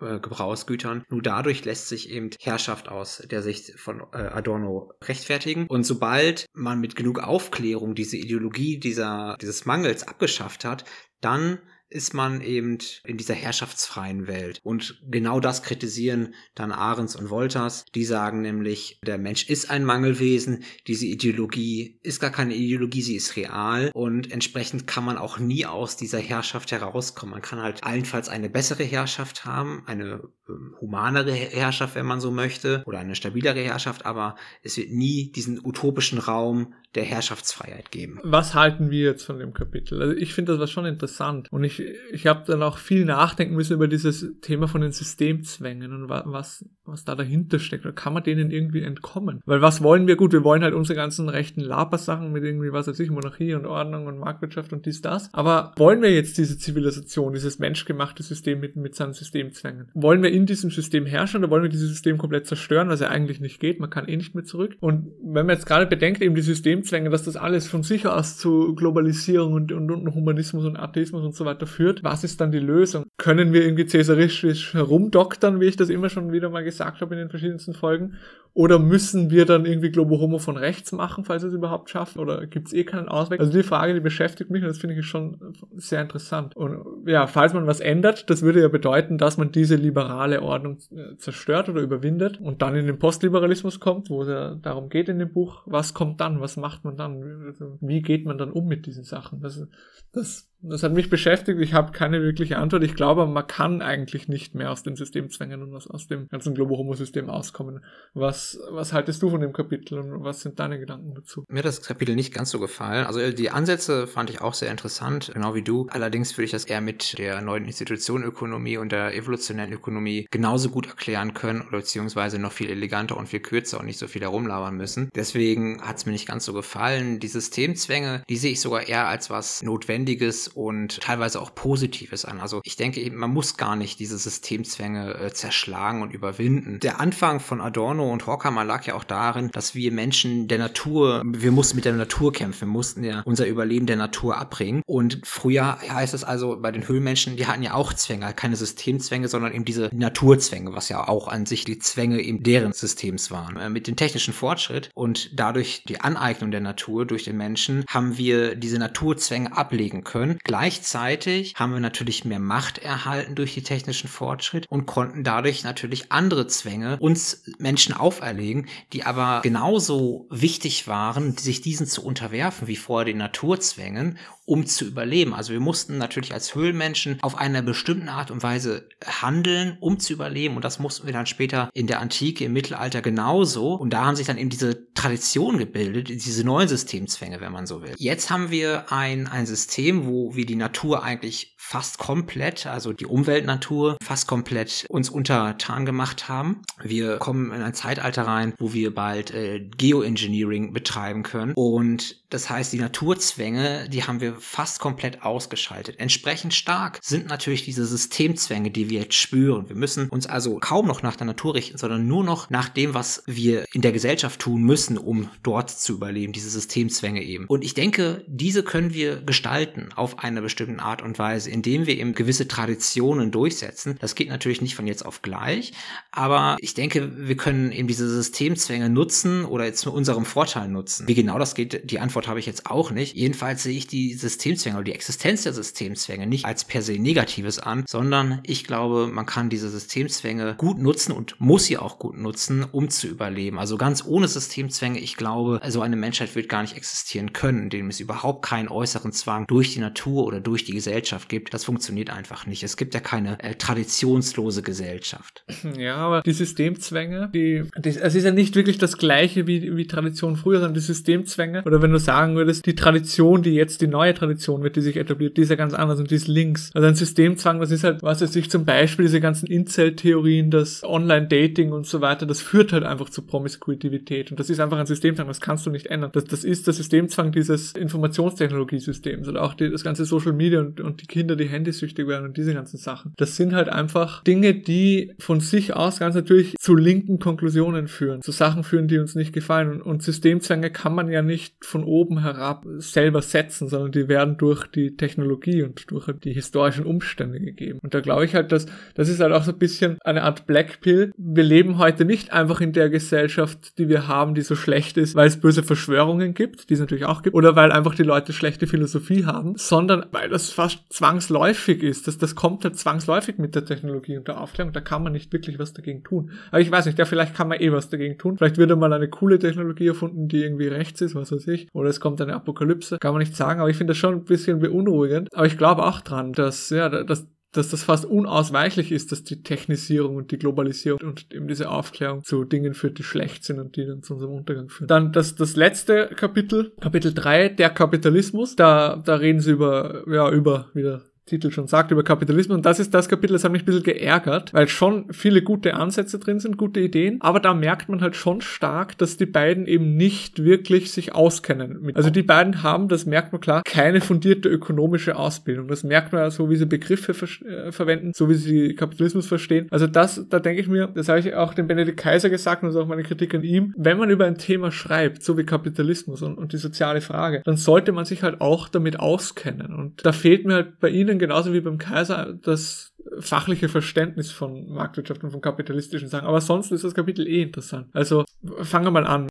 [0.01, 5.67] äh, Gebrauchsgütern, nur dadurch lässt sich eben Herrschaft aus der Sicht von äh, Adorno rechtfertigen.
[5.67, 10.85] Und sobald man mit genug Aufklärung diese Ideologie dieser, dieses Mangels abgeschafft hat,
[11.21, 11.59] dann
[11.93, 14.59] ist man eben in dieser herrschaftsfreien Welt.
[14.63, 17.85] Und genau das kritisieren dann Ahrens und Wolters.
[17.93, 20.63] Die sagen nämlich, der Mensch ist ein Mangelwesen.
[20.87, 23.91] Diese Ideologie ist gar keine Ideologie, sie ist real.
[23.93, 27.33] Und entsprechend kann man auch nie aus dieser Herrschaft herauskommen.
[27.33, 32.31] Man kann halt allenfalls eine bessere Herrschaft haben, eine ähm, humanere Herrschaft, wenn man so
[32.31, 38.19] möchte, oder eine stabilere Herrschaft, aber es wird nie diesen utopischen Raum der Herrschaftsfreiheit geben.
[38.23, 40.01] Was halten wir jetzt von dem Kapitel?
[40.01, 43.55] Also ich finde das war schon interessant und ich, ich habe dann auch viel nachdenken
[43.55, 47.85] müssen über dieses Thema von den Systemzwängen und was, was da dahinter steckt.
[47.85, 49.41] Oder kann man denen irgendwie entkommen?
[49.45, 50.15] Weil was wollen wir?
[50.15, 53.65] Gut, wir wollen halt unsere ganzen rechten Labersachen mit irgendwie, was weiß ich, Monarchie und
[53.65, 55.33] Ordnung und Marktwirtschaft und dies, das.
[55.33, 59.89] Aber wollen wir jetzt diese Zivilisation, dieses menschgemachte System mit, mit seinen Systemzwängen?
[59.93, 63.09] Wollen wir in diesem System herrschen oder wollen wir dieses System komplett zerstören, was ja
[63.09, 63.79] eigentlich nicht geht?
[63.79, 64.75] Man kann eh nicht mehr zurück.
[64.79, 68.05] Und wenn man jetzt gerade bedenkt, eben die System Systemzwänge, dass das alles von sich
[68.07, 72.03] aus zu Globalisierung und, und, und Humanismus und Atheismus und so weiter führt.
[72.03, 73.05] Was ist dann die Lösung?
[73.17, 77.19] Können wir irgendwie cäsaristisch herumdoktern, wie ich das immer schon wieder mal gesagt habe in
[77.19, 78.17] den verschiedensten Folgen?
[78.55, 82.19] Oder müssen wir dann irgendwie Globo Homo von rechts machen, falls wir es überhaupt schaffen?
[82.19, 83.39] Oder gibt es eh keinen Ausweg?
[83.39, 86.55] Also die Frage, die beschäftigt mich und das finde ich schon sehr interessant.
[86.55, 90.77] Und ja, falls man was ändert, das würde ja bedeuten, dass man diese liberale Ordnung
[90.91, 95.09] äh, zerstört oder überwindet und dann in den Postliberalismus kommt, wo es ja darum geht
[95.09, 98.51] in dem Buch, was kommt dann, was macht man dann, also, wie geht man dann
[98.51, 99.41] um mit diesen Sachen?
[99.41, 99.67] Das,
[100.11, 101.59] das das hat mich beschäftigt.
[101.59, 102.83] Ich habe keine wirkliche Antwort.
[102.83, 106.55] Ich glaube, man kann eigentlich nicht mehr aus den Systemzwängen und aus, aus dem ganzen
[106.55, 107.83] Globo-Homo-System auskommen.
[108.13, 111.43] Was, was haltest du von dem Kapitel und was sind deine Gedanken dazu?
[111.49, 113.05] Mir hat das Kapitel nicht ganz so gefallen.
[113.05, 115.87] Also die Ansätze fand ich auch sehr interessant, genau wie du.
[115.89, 120.87] Allerdings würde ich das eher mit der neuen Institutionenökonomie und der evolutionären Ökonomie genauso gut
[120.87, 124.77] erklären können oder beziehungsweise noch viel eleganter und viel kürzer und nicht so viel herumlabern
[124.77, 125.09] müssen.
[125.13, 127.19] Deswegen hat es mir nicht ganz so gefallen.
[127.19, 132.39] Die Systemzwänge, die sehe ich sogar eher als was Notwendiges und teilweise auch Positives an.
[132.39, 136.79] Also ich denke eben, man muss gar nicht diese Systemzwänge äh, zerschlagen und überwinden.
[136.79, 141.23] Der Anfang von Adorno und Horkheimer lag ja auch darin, dass wir Menschen der Natur,
[141.25, 144.81] wir mussten mit der Natur kämpfen, wir mussten ja unser Überleben der Natur abbringen.
[144.85, 149.27] Und früher heißt es also bei den Höhlenmenschen, die hatten ja auch Zwänge, keine Systemzwänge,
[149.27, 153.57] sondern eben diese Naturzwänge, was ja auch an sich die Zwänge eben deren Systems waren.
[153.57, 158.17] Äh, mit dem technischen Fortschritt und dadurch die Aneignung der Natur durch den Menschen haben
[158.17, 164.09] wir diese Naturzwänge ablegen können Gleichzeitig haben wir natürlich mehr Macht erhalten durch die technischen
[164.09, 171.37] Fortschritt und konnten dadurch natürlich andere Zwänge uns Menschen auferlegen, die aber genauso wichtig waren,
[171.37, 175.33] sich diesen zu unterwerfen wie vorher den Naturzwängen um zu überleben.
[175.33, 180.13] Also wir mussten natürlich als Höhlenmenschen auf eine bestimmte Art und Weise handeln, um zu
[180.13, 180.55] überleben.
[180.55, 183.73] Und das mussten wir dann später in der Antike, im Mittelalter genauso.
[183.73, 187.81] Und da haben sich dann eben diese Traditionen gebildet, diese neuen Systemzwänge, wenn man so
[187.81, 187.93] will.
[187.97, 193.07] Jetzt haben wir ein, ein System, wo wir die Natur eigentlich fast komplett, also die
[193.07, 196.61] Umweltnatur, fast komplett uns untertan gemacht haben.
[196.83, 201.53] Wir kommen in ein Zeitalter rein, wo wir bald äh, Geoengineering betreiben können.
[201.55, 205.99] Und das heißt, die Naturzwänge, die haben wir fast komplett ausgeschaltet.
[205.99, 209.67] Entsprechend stark sind natürlich diese Systemzwänge, die wir jetzt spüren.
[209.67, 212.93] Wir müssen uns also kaum noch nach der Natur richten, sondern nur noch nach dem,
[212.93, 217.45] was wir in der Gesellschaft tun müssen, um dort zu überleben, diese Systemzwänge eben.
[217.47, 221.97] Und ich denke, diese können wir gestalten auf eine bestimmte Art und Weise indem wir
[221.97, 223.95] eben gewisse Traditionen durchsetzen.
[224.01, 225.71] Das geht natürlich nicht von jetzt auf gleich,
[226.11, 231.07] aber ich denke, wir können eben diese Systemzwänge nutzen oder jetzt zu unserem Vorteil nutzen.
[231.07, 233.15] Wie genau das geht, die Antwort habe ich jetzt auch nicht.
[233.15, 237.59] Jedenfalls sehe ich die Systemzwänge oder die Existenz der Systemzwänge nicht als per se Negatives
[237.59, 242.17] an, sondern ich glaube, man kann diese Systemzwänge gut nutzen und muss sie auch gut
[242.17, 243.57] nutzen, um zu überleben.
[243.57, 247.87] Also ganz ohne Systemzwänge, ich glaube, so eine Menschheit wird gar nicht existieren können, indem
[247.87, 251.53] es überhaupt keinen äußeren Zwang durch die Natur oder durch die Gesellschaft gibt gibt.
[251.53, 252.63] Das funktioniert einfach nicht.
[252.63, 255.43] Es gibt ja keine äh, traditionslose Gesellschaft.
[255.77, 259.87] Ja, aber die Systemzwänge, die, die, es ist ja nicht wirklich das gleiche wie, wie
[259.87, 261.63] Tradition früher, sondern die Systemzwänge.
[261.65, 264.97] Oder wenn du sagen würdest, die Tradition, die jetzt die neue Tradition wird, die sich
[264.97, 266.69] etabliert, die ist ja ganz anders und die ist links.
[266.73, 270.83] Also ein Systemzwang, das ist halt, was weiß ich, zum Beispiel diese ganzen Incel-Theorien, das
[270.83, 274.85] Online-Dating und so weiter, das führt halt einfach zu Promiskuitivität und das ist einfach ein
[274.85, 276.11] Systemzwang, das kannst du nicht ändern.
[276.13, 280.79] Das, das ist der Systemzwang dieses Informationstechnologiesystems oder auch die, das ganze Social Media und,
[280.81, 283.13] und die Kinder, die handysüchtig werden und diese ganzen Sachen.
[283.17, 288.21] Das sind halt einfach Dinge, die von sich aus ganz natürlich zu linken Konklusionen führen,
[288.21, 289.81] zu Sachen führen, die uns nicht gefallen.
[289.81, 294.67] Und, Systemzwänge kann man ja nicht von oben herab selber setzen, sondern die werden durch
[294.67, 297.79] die Technologie und durch die historischen Umstände gegeben.
[297.81, 298.65] Und da glaube ich halt, dass
[298.95, 301.11] das ist halt auch so ein bisschen eine Art Blackpill.
[301.17, 305.15] Wir leben heute nicht einfach in der Gesellschaft, die wir haben, die so schlecht ist,
[305.15, 308.33] weil es böse Verschwörungen gibt, die es natürlich auch gibt, oder weil einfach die Leute
[308.33, 310.81] schlechte Philosophie haben, sondern weil das fast
[311.23, 312.07] zwangsläufig ist.
[312.07, 314.73] Das, das kommt halt zwangsläufig mit der Technologie und der Aufklärung.
[314.73, 316.31] Da kann man nicht wirklich was dagegen tun.
[316.51, 318.37] Aber ich weiß nicht, ja, vielleicht kann man eh was dagegen tun.
[318.37, 321.67] Vielleicht wird mal eine coole Technologie erfunden, die irgendwie rechts ist, was weiß ich.
[321.73, 322.97] Oder es kommt eine Apokalypse.
[322.99, 325.29] Kann man nicht sagen, aber ich finde das schon ein bisschen beunruhigend.
[325.33, 329.43] Aber ich glaube auch dran, dass, ja, dass dass das fast unausweichlich ist, dass die
[329.43, 333.75] Technisierung und die Globalisierung und eben diese Aufklärung zu Dingen führt, die schlecht sind und
[333.75, 334.87] die dann zu unserem Untergang führen.
[334.87, 338.55] Dann das, das letzte Kapitel, Kapitel 3, der Kapitalismus.
[338.55, 342.57] Da, da reden sie über, ja, über wieder Titel schon sagt, über Kapitalismus.
[342.57, 345.75] Und das ist das Kapitel, das hat mich ein bisschen geärgert, weil schon viele gute
[345.75, 347.21] Ansätze drin sind, gute Ideen.
[347.21, 351.91] Aber da merkt man halt schon stark, dass die beiden eben nicht wirklich sich auskennen.
[351.95, 355.67] Also die beiden haben, das merkt man klar, keine fundierte ökonomische Ausbildung.
[355.67, 359.27] Das merkt man ja so, wie sie Begriffe ver äh, verwenden, so wie sie Kapitalismus
[359.27, 359.67] verstehen.
[359.71, 362.69] Also das, da denke ich mir, das habe ich auch dem Benedikt Kaiser gesagt und
[362.69, 363.73] das ist auch meine Kritik an ihm.
[363.77, 367.57] Wenn man über ein Thema schreibt, so wie Kapitalismus und, und die soziale Frage, dann
[367.57, 369.73] sollte man sich halt auch damit auskennen.
[369.73, 374.31] Und da fehlt mir halt bei Ihnen Ihnen genauso wie beim Kaiser das fachliche Verständnis
[374.31, 376.27] von Marktwirtschaft und von kapitalistischen Sachen.
[376.27, 377.87] Aber sonst ist das Kapitel eh interessant.
[377.93, 378.25] Also
[378.61, 379.27] fangen wir mal an.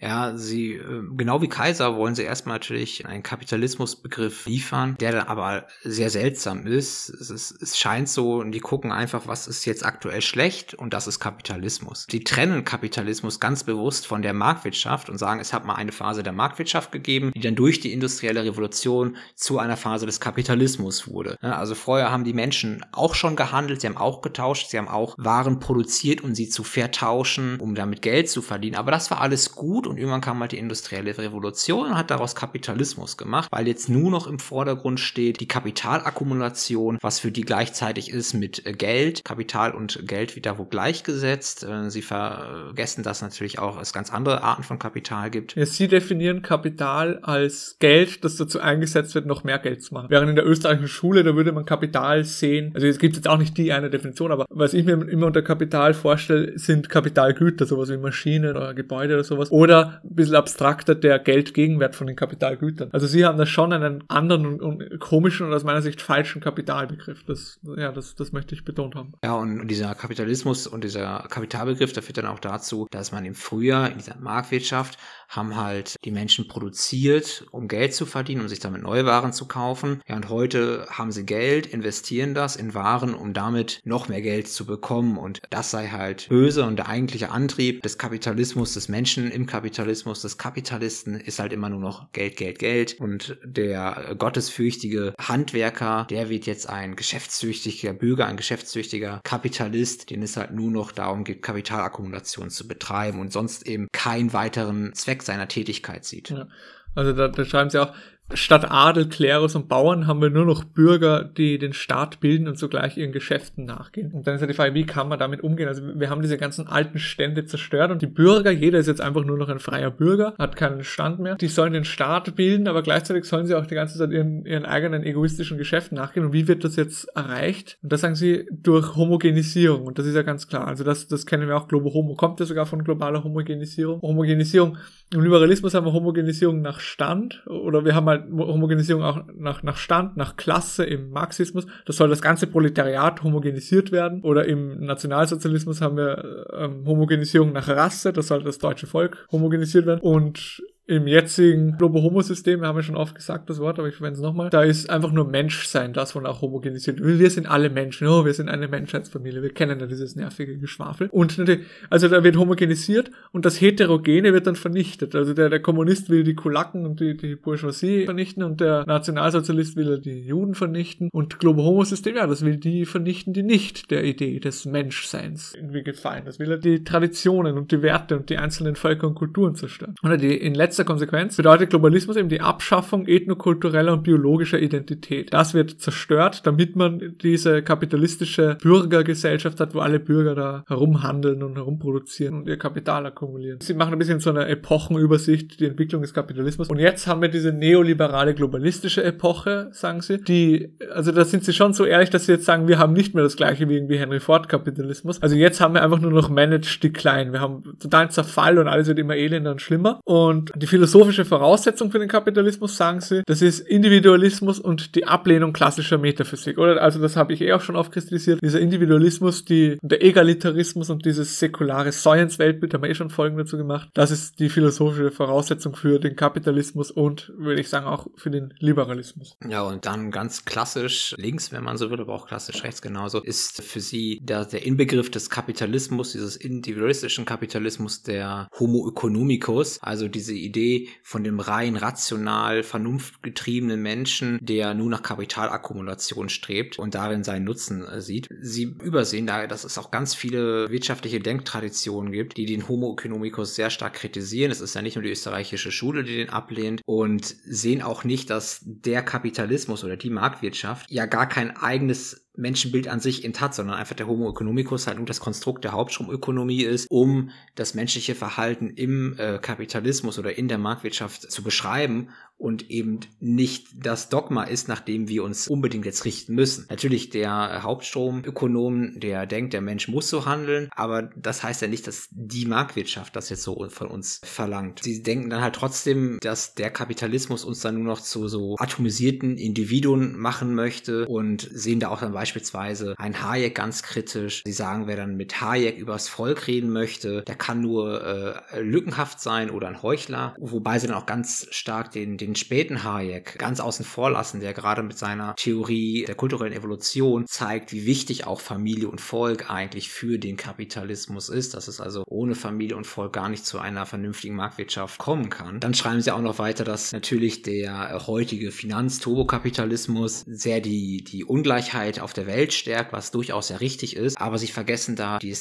[0.00, 5.26] Ja, sie, äh, genau wie Kaiser wollen sie erstmal natürlich einen Kapitalismusbegriff liefern, der dann
[5.26, 7.08] aber sehr seltsam ist.
[7.08, 7.62] Es, ist.
[7.62, 12.06] es scheint so, die gucken einfach, was ist jetzt aktuell schlecht und das ist Kapitalismus.
[12.06, 16.22] Die trennen Kapitalismus ganz bewusst von der Marktwirtschaft und sagen, es hat mal eine Phase
[16.22, 21.36] der Marktwirtschaft gegeben, die dann durch die industrielle Revolution zu einer Phase des Kapitalismus wurde.
[21.40, 25.14] Also vorher haben die Menschen auch schon gehandelt, sie haben auch getauscht, sie haben auch
[25.18, 28.76] Waren produziert, um sie zu vertauschen, um damit Geld zu verdienen.
[28.76, 32.34] Aber das war alles gut und irgendwann kam halt die industrielle Revolution und hat daraus
[32.34, 38.10] Kapitalismus gemacht, weil jetzt nur noch im Vordergrund steht die Kapitalakkumulation, was für die gleichzeitig
[38.10, 39.24] ist mit äh, Geld.
[39.24, 41.64] Kapital und Geld wieder wo gleichgesetzt.
[41.64, 45.54] Äh, sie vergessen, dass natürlich auch es ganz andere Arten von Kapital gibt.
[45.54, 50.06] Ja, Sie definieren Kapital als Geld, das dazu eingesetzt wird, noch mehr Geld zu machen.
[50.10, 53.38] Während in der österreichischen Schule, da würde man Kapital sehen, also es gibt jetzt auch
[53.38, 57.88] nicht die eine Definition, aber was ich mir immer unter Kapital vorstelle, sind Kapitalgüter, sowas
[57.90, 59.50] wie Maschinen oder Gebäude oder sowas.
[59.50, 62.90] Oder oder ein bisschen abstrakter der Geldgegenwert von den Kapitalgütern.
[62.92, 66.40] Also sie haben da schon einen anderen und, und komischen und aus meiner Sicht falschen
[66.40, 67.24] Kapitalbegriff.
[67.24, 69.12] Das, ja, das, das möchte ich betont haben.
[69.24, 73.34] Ja, und dieser Kapitalismus und dieser Kapitalbegriff, der führt dann auch dazu, dass man im
[73.34, 78.60] Frühjahr in dieser Marktwirtschaft haben halt die Menschen produziert, um Geld zu verdienen, um sich
[78.60, 80.02] damit neue Waren zu kaufen.
[80.08, 84.48] Ja, und heute haben sie Geld, investieren das in Waren, um damit noch mehr Geld
[84.48, 85.18] zu bekommen.
[85.18, 90.22] Und das sei halt böse und der eigentliche Antrieb des Kapitalismus, des Menschen im Kapitalismus,
[90.22, 92.96] des Kapitalisten ist halt immer nur noch Geld, Geld, Geld.
[92.98, 100.36] Und der gottesfürchtige Handwerker, der wird jetzt ein geschäftstüchtiger Bürger, ein geschäftstüchtiger Kapitalist, den es
[100.36, 105.22] halt nur noch darum geht, Kapitalakkumulation zu betreiben und sonst eben keinen weiteren Zweck Zweck
[105.22, 106.30] seiner Tätigkeit sieht.
[106.30, 106.48] Ja.
[106.94, 107.94] Also da, da schreiben sie auch,
[108.34, 112.58] Statt Adel, Klerus und Bauern haben wir nur noch Bürger, die den Staat bilden und
[112.58, 114.12] zugleich ihren Geschäften nachgehen.
[114.12, 115.66] Und dann ist ja die Frage, wie kann man damit umgehen?
[115.66, 119.24] Also wir haben diese ganzen alten Stände zerstört und die Bürger, jeder ist jetzt einfach
[119.24, 121.36] nur noch ein freier Bürger, hat keinen Stand mehr.
[121.36, 124.66] Die sollen den Staat bilden, aber gleichzeitig sollen sie auch die ganze Zeit ihren, ihren
[124.66, 126.26] eigenen egoistischen Geschäften nachgehen.
[126.26, 127.78] Und wie wird das jetzt erreicht?
[127.82, 129.86] Und das sagen sie durch Homogenisierung.
[129.86, 130.66] Und das ist ja ganz klar.
[130.66, 131.66] Also das, das kennen wir auch.
[131.66, 134.02] Globo Homo kommt ja sogar von globaler Homogenisierung.
[134.02, 134.76] Homogenisierung.
[135.14, 139.62] Im Liberalismus haben wir Homogenisierung nach Stand oder wir haben halt halt Homogenisierung auch nach,
[139.62, 141.66] nach Stand, nach Klasse im Marxismus.
[141.86, 144.22] Das soll das ganze Proletariat homogenisiert werden.
[144.22, 148.12] Oder im Nationalsozialismus haben wir ähm, Homogenisierung nach Rasse.
[148.12, 150.00] Das soll das deutsche Volk homogenisiert werden.
[150.00, 154.16] Und im jetzigen Globo-Homo-System, wir haben ja schon oft gesagt das Wort, aber ich verwende
[154.16, 156.98] es nochmal, da ist einfach nur Menschsein, das von auch homogenisiert.
[157.02, 161.08] Wir sind alle Menschen, oh, wir sind eine Menschheitsfamilie, wir kennen ja dieses nervige Geschwafel.
[161.12, 165.14] Und natürlich, also da wird homogenisiert und das Heterogene wird dann vernichtet.
[165.14, 169.76] Also der, der Kommunist will die Kulaken und die, die Bourgeoisie vernichten und der Nationalsozialist
[169.76, 174.40] will die Juden vernichten und Globo-Homo-System, ja, das will die vernichten, die nicht der Idee
[174.40, 176.22] des Menschseins irgendwie gefallen.
[176.24, 179.94] Das will er die Traditionen und die Werte und die einzelnen Völker und Kulturen zerstören.
[180.02, 185.32] Oder die in letzter letzter Konsequenz bedeutet Globalismus eben die Abschaffung ethnokultureller und biologischer Identität.
[185.32, 191.56] Das wird zerstört, damit man diese kapitalistische Bürgergesellschaft hat, wo alle Bürger da herumhandeln und
[191.56, 193.60] herumproduzieren und ihr Kapital akkumulieren.
[193.60, 196.68] Sie machen ein bisschen so eine Epochenübersicht, die Entwicklung des Kapitalismus.
[196.68, 201.52] Und jetzt haben wir diese neoliberale globalistische Epoche, sagen sie, die, also da sind sie
[201.52, 203.98] schon so ehrlich, dass sie jetzt sagen, wir haben nicht mehr das gleiche wie irgendwie
[203.98, 205.20] Henry Ford Kapitalismus.
[205.22, 207.32] Also jetzt haben wir einfach nur noch Managed Decline.
[207.32, 210.00] Wir haben totalen Zerfall und alles wird immer elender und schlimmer.
[210.04, 215.52] Und die philosophische Voraussetzung für den Kapitalismus, sagen sie, das ist Individualismus und die Ablehnung
[215.52, 216.80] klassischer Metaphysik, oder?
[216.82, 218.40] Also das habe ich eh auch schon oft kritisiert.
[218.42, 223.56] Dieser Individualismus, die, der Egalitarismus und dieses säkulare Science-Weltbild, haben wir eh schon Folgen dazu
[223.56, 223.88] gemacht.
[223.94, 228.54] Das ist die philosophische Voraussetzung für den Kapitalismus und, würde ich sagen, auch für den
[228.58, 229.36] Liberalismus.
[229.48, 233.22] Ja, und dann ganz klassisch links, wenn man so will, aber auch klassisch rechts genauso,
[233.22, 240.08] ist für sie der, der Inbegriff des Kapitalismus, dieses individualistischen Kapitalismus, der Homo economicus, also
[240.08, 240.57] diese Idee
[241.02, 247.84] von dem rein rational, vernunftgetriebenen Menschen, der nur nach Kapitalakkumulation strebt und darin seinen Nutzen
[247.86, 248.28] äh, sieht.
[248.40, 253.54] Sie übersehen da, dass es auch ganz viele wirtschaftliche Denktraditionen gibt, die den Homo economicus
[253.54, 254.50] sehr stark kritisieren.
[254.50, 258.30] Es ist ja nicht nur die österreichische Schule, die den ablehnt und sehen auch nicht,
[258.30, 263.54] dass der Kapitalismus oder die Marktwirtschaft ja gar kein eigenes Menschenbild an sich int hat,
[263.54, 268.14] sondern einfach der Homo economicus halt nur das Konstrukt der Hauptstromökonomie ist, um das menschliche
[268.14, 274.44] Verhalten im äh, Kapitalismus oder in der Marktwirtschaft zu beschreiben und eben nicht das Dogma
[274.44, 276.66] ist, nach dem wir uns unbedingt jetzt richten müssen.
[276.70, 281.86] Natürlich der Hauptstromökonom, der denkt, der Mensch muss so handeln, aber das heißt ja nicht,
[281.86, 284.80] dass die Marktwirtschaft das jetzt so von uns verlangt.
[284.84, 289.36] Sie denken dann halt trotzdem, dass der Kapitalismus uns dann nur noch zu so atomisierten
[289.36, 294.42] Individuen machen möchte und sehen da auch dann beispielsweise ein Hayek ganz kritisch.
[294.46, 298.04] Sie sagen, wer dann mit Hayek übers Volk reden möchte, der kann nur
[298.52, 302.36] äh, lückenhaft sein oder ein Heuchler, wobei sie dann auch ganz stark den, den den
[302.36, 307.72] späten Hayek ganz außen vor lassen, der gerade mit seiner Theorie der kulturellen Evolution zeigt,
[307.72, 312.34] wie wichtig auch Familie und Volk eigentlich für den Kapitalismus ist, dass es also ohne
[312.34, 315.60] Familie und Volk gar nicht zu einer vernünftigen Marktwirtschaft kommen kann.
[315.60, 322.00] Dann schreiben sie auch noch weiter, dass natürlich der heutige Finanzturbokapitalismus sehr die, die Ungleichheit
[322.00, 325.34] auf der Welt stärkt, was durchaus sehr richtig ist, aber sie vergessen da die